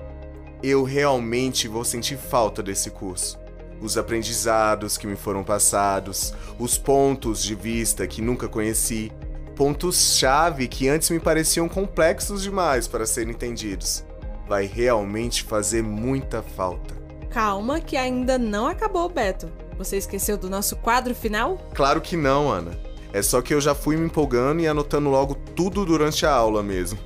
Eu 0.61 0.83
realmente 0.83 1.69
vou 1.69 1.85
sentir 1.85 2.17
falta 2.17 2.61
desse 2.61 2.89
curso 2.89 3.41
os 3.83 3.97
aprendizados 3.97 4.97
que 4.97 5.05
me 5.05 5.17
foram 5.17 5.43
passados, 5.43 6.33
os 6.57 6.77
pontos 6.77 7.43
de 7.43 7.53
vista 7.53 8.07
que 8.07 8.21
nunca 8.21 8.47
conheci, 8.47 9.11
pontos-chave 9.57 10.69
que 10.69 10.87
antes 10.87 11.09
me 11.09 11.19
pareciam 11.19 11.67
complexos 11.67 12.41
demais 12.41 12.87
para 12.87 13.05
serem 13.05 13.33
entendidos. 13.33 14.05
Vai 14.47 14.65
realmente 14.65 15.43
fazer 15.43 15.83
muita 15.83 16.41
falta. 16.41 16.95
Calma, 17.29 17.81
que 17.81 17.97
ainda 17.97 18.37
não 18.37 18.67
acabou, 18.67 19.09
Beto. 19.09 19.51
Você 19.77 19.97
esqueceu 19.97 20.37
do 20.37 20.49
nosso 20.49 20.77
quadro 20.77 21.13
final? 21.13 21.57
Claro 21.73 21.99
que 21.99 22.15
não, 22.15 22.49
Ana. 22.49 22.71
É 23.11 23.21
só 23.21 23.41
que 23.41 23.53
eu 23.53 23.59
já 23.59 23.75
fui 23.75 23.97
me 23.97 24.05
empolgando 24.05 24.61
e 24.61 24.67
anotando 24.67 25.09
logo 25.09 25.35
tudo 25.35 25.85
durante 25.85 26.25
a 26.25 26.31
aula 26.31 26.63
mesmo. 26.63 26.97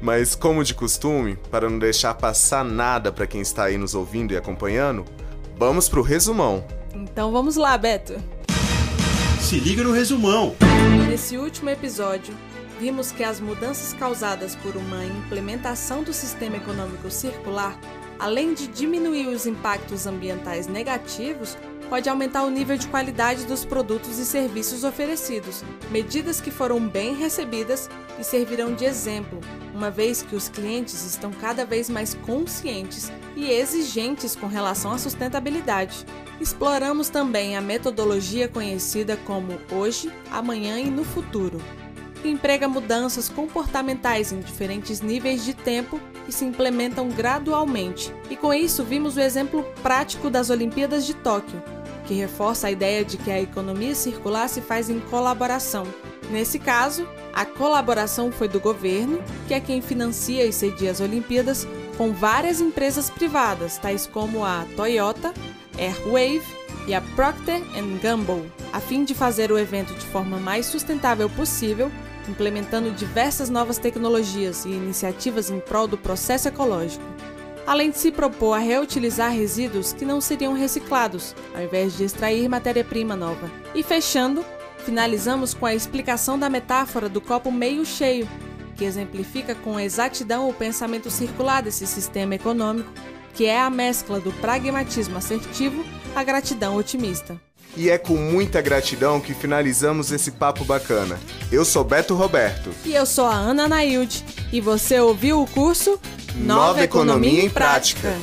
Mas, 0.00 0.34
como 0.34 0.64
de 0.64 0.74
costume, 0.74 1.36
para 1.50 1.68
não 1.68 1.78
deixar 1.78 2.14
passar 2.14 2.64
nada 2.64 3.10
para 3.10 3.26
quem 3.26 3.40
está 3.40 3.64
aí 3.64 3.76
nos 3.76 3.94
ouvindo 3.94 4.32
e 4.32 4.36
acompanhando, 4.36 5.04
Vamos 5.60 5.90
pro 5.90 6.00
resumão. 6.00 6.64
Então 6.94 7.30
vamos 7.30 7.56
lá, 7.56 7.76
Beto. 7.76 8.14
Se 9.38 9.60
liga 9.60 9.84
no 9.84 9.92
resumão. 9.92 10.56
Nesse 11.06 11.36
último 11.36 11.68
episódio, 11.68 12.34
vimos 12.80 13.12
que 13.12 13.22
as 13.22 13.40
mudanças 13.40 13.92
causadas 13.92 14.56
por 14.56 14.74
uma 14.74 15.04
implementação 15.04 16.02
do 16.02 16.14
sistema 16.14 16.56
econômico 16.56 17.10
circular, 17.10 17.78
além 18.18 18.54
de 18.54 18.68
diminuir 18.68 19.26
os 19.26 19.44
impactos 19.44 20.06
ambientais 20.06 20.66
negativos, 20.66 21.58
pode 21.90 22.08
aumentar 22.08 22.44
o 22.44 22.50
nível 22.50 22.78
de 22.78 22.88
qualidade 22.88 23.44
dos 23.44 23.62
produtos 23.62 24.18
e 24.18 24.24
serviços 24.24 24.82
oferecidos, 24.82 25.62
medidas 25.90 26.40
que 26.40 26.50
foram 26.50 26.80
bem 26.88 27.14
recebidas 27.14 27.90
e 28.18 28.24
servirão 28.24 28.74
de 28.74 28.86
exemplo, 28.86 29.38
uma 29.74 29.90
vez 29.90 30.22
que 30.22 30.34
os 30.34 30.48
clientes 30.48 31.04
estão 31.04 31.30
cada 31.30 31.66
vez 31.66 31.90
mais 31.90 32.14
conscientes 32.14 33.12
e 33.36 33.50
exigentes 33.50 34.34
com 34.34 34.46
relação 34.46 34.92
à 34.92 34.98
sustentabilidade. 34.98 36.04
Exploramos 36.40 37.08
também 37.08 37.56
a 37.56 37.60
metodologia 37.60 38.48
conhecida 38.48 39.16
como 39.26 39.58
hoje, 39.70 40.10
amanhã 40.30 40.78
e 40.78 40.90
no 40.90 41.04
futuro, 41.04 41.60
que 42.22 42.28
emprega 42.28 42.68
mudanças 42.68 43.28
comportamentais 43.28 44.32
em 44.32 44.40
diferentes 44.40 45.00
níveis 45.00 45.44
de 45.44 45.52
tempo 45.52 46.00
que 46.24 46.32
se 46.32 46.44
implementam 46.44 47.08
gradualmente. 47.08 48.12
E 48.30 48.36
com 48.36 48.54
isso 48.54 48.84
vimos 48.84 49.16
o 49.16 49.20
exemplo 49.20 49.64
prático 49.82 50.30
das 50.30 50.48
Olimpíadas 50.48 51.04
de 51.04 51.14
Tóquio, 51.14 51.62
que 52.06 52.14
reforça 52.14 52.66
a 52.66 52.70
ideia 52.70 53.04
de 53.04 53.16
que 53.16 53.30
a 53.30 53.40
economia 53.40 53.94
circular 53.94 54.48
se 54.48 54.60
faz 54.60 54.88
em 54.88 54.98
colaboração. 54.98 55.86
Nesse 56.30 56.58
caso, 56.58 57.06
a 57.32 57.44
colaboração 57.44 58.30
foi 58.30 58.48
do 58.48 58.60
governo, 58.60 59.22
que 59.46 59.54
é 59.54 59.60
quem 59.60 59.82
financia 59.82 60.44
e 60.44 60.52
cedia 60.52 60.90
as 60.90 61.00
Olimpíadas, 61.00 61.66
com 62.00 62.12
várias 62.12 62.62
empresas 62.62 63.10
privadas, 63.10 63.76
tais 63.76 64.06
como 64.06 64.42
a 64.42 64.64
Toyota, 64.74 65.34
Airwave 65.78 66.46
e 66.86 66.94
a 66.94 67.02
Procter 67.14 67.60
Gamble, 68.00 68.50
a 68.72 68.80
fim 68.80 69.04
de 69.04 69.12
fazer 69.12 69.52
o 69.52 69.58
evento 69.58 69.92
de 69.92 70.06
forma 70.06 70.38
mais 70.38 70.64
sustentável 70.64 71.28
possível, 71.28 71.92
implementando 72.26 72.90
diversas 72.92 73.50
novas 73.50 73.76
tecnologias 73.76 74.64
e 74.64 74.70
iniciativas 74.70 75.50
em 75.50 75.60
prol 75.60 75.86
do 75.86 75.98
processo 75.98 76.48
ecológico 76.48 77.04
além 77.66 77.90
de 77.90 77.98
se 77.98 78.10
propor 78.10 78.54
a 78.54 78.58
reutilizar 78.58 79.30
resíduos 79.30 79.92
que 79.92 80.04
não 80.04 80.20
seriam 80.20 80.54
reciclados, 80.54 81.36
ao 81.54 81.62
invés 81.62 81.96
de 81.96 82.02
extrair 82.02 82.48
matéria-prima 82.48 83.14
nova. 83.14 83.48
E 83.74 83.82
fechando, 83.82 84.44
finalizamos 84.78 85.54
com 85.54 85.66
a 85.66 85.74
explicação 85.74 86.36
da 86.36 86.48
metáfora 86.48 87.08
do 87.08 87.20
copo 87.20 87.52
meio 87.52 87.84
cheio, 87.84 88.26
que 88.80 88.84
exemplifica 88.86 89.54
com 89.54 89.78
exatidão 89.78 90.48
o 90.48 90.54
pensamento 90.54 91.10
circular 91.10 91.62
desse 91.62 91.86
sistema 91.86 92.34
econômico, 92.34 92.90
que 93.34 93.44
é 93.44 93.60
a 93.60 93.68
mescla 93.68 94.18
do 94.18 94.32
pragmatismo 94.32 95.18
assertivo 95.18 95.84
à 96.16 96.24
gratidão 96.24 96.76
otimista. 96.76 97.38
E 97.76 97.90
é 97.90 97.98
com 97.98 98.16
muita 98.16 98.62
gratidão 98.62 99.20
que 99.20 99.34
finalizamos 99.34 100.10
esse 100.10 100.30
papo 100.30 100.64
bacana. 100.64 101.20
Eu 101.52 101.62
sou 101.62 101.84
Beto 101.84 102.14
Roberto. 102.14 102.70
E 102.86 102.94
eu 102.94 103.04
sou 103.04 103.26
a 103.26 103.34
Ana 103.34 103.68
Nailde. 103.68 104.24
E 104.50 104.62
você 104.62 104.98
ouviu 104.98 105.42
o 105.42 105.46
curso 105.46 106.00
Nova, 106.36 106.82
Economia, 106.82 107.44
em 107.44 107.50
Prática. 107.50 108.16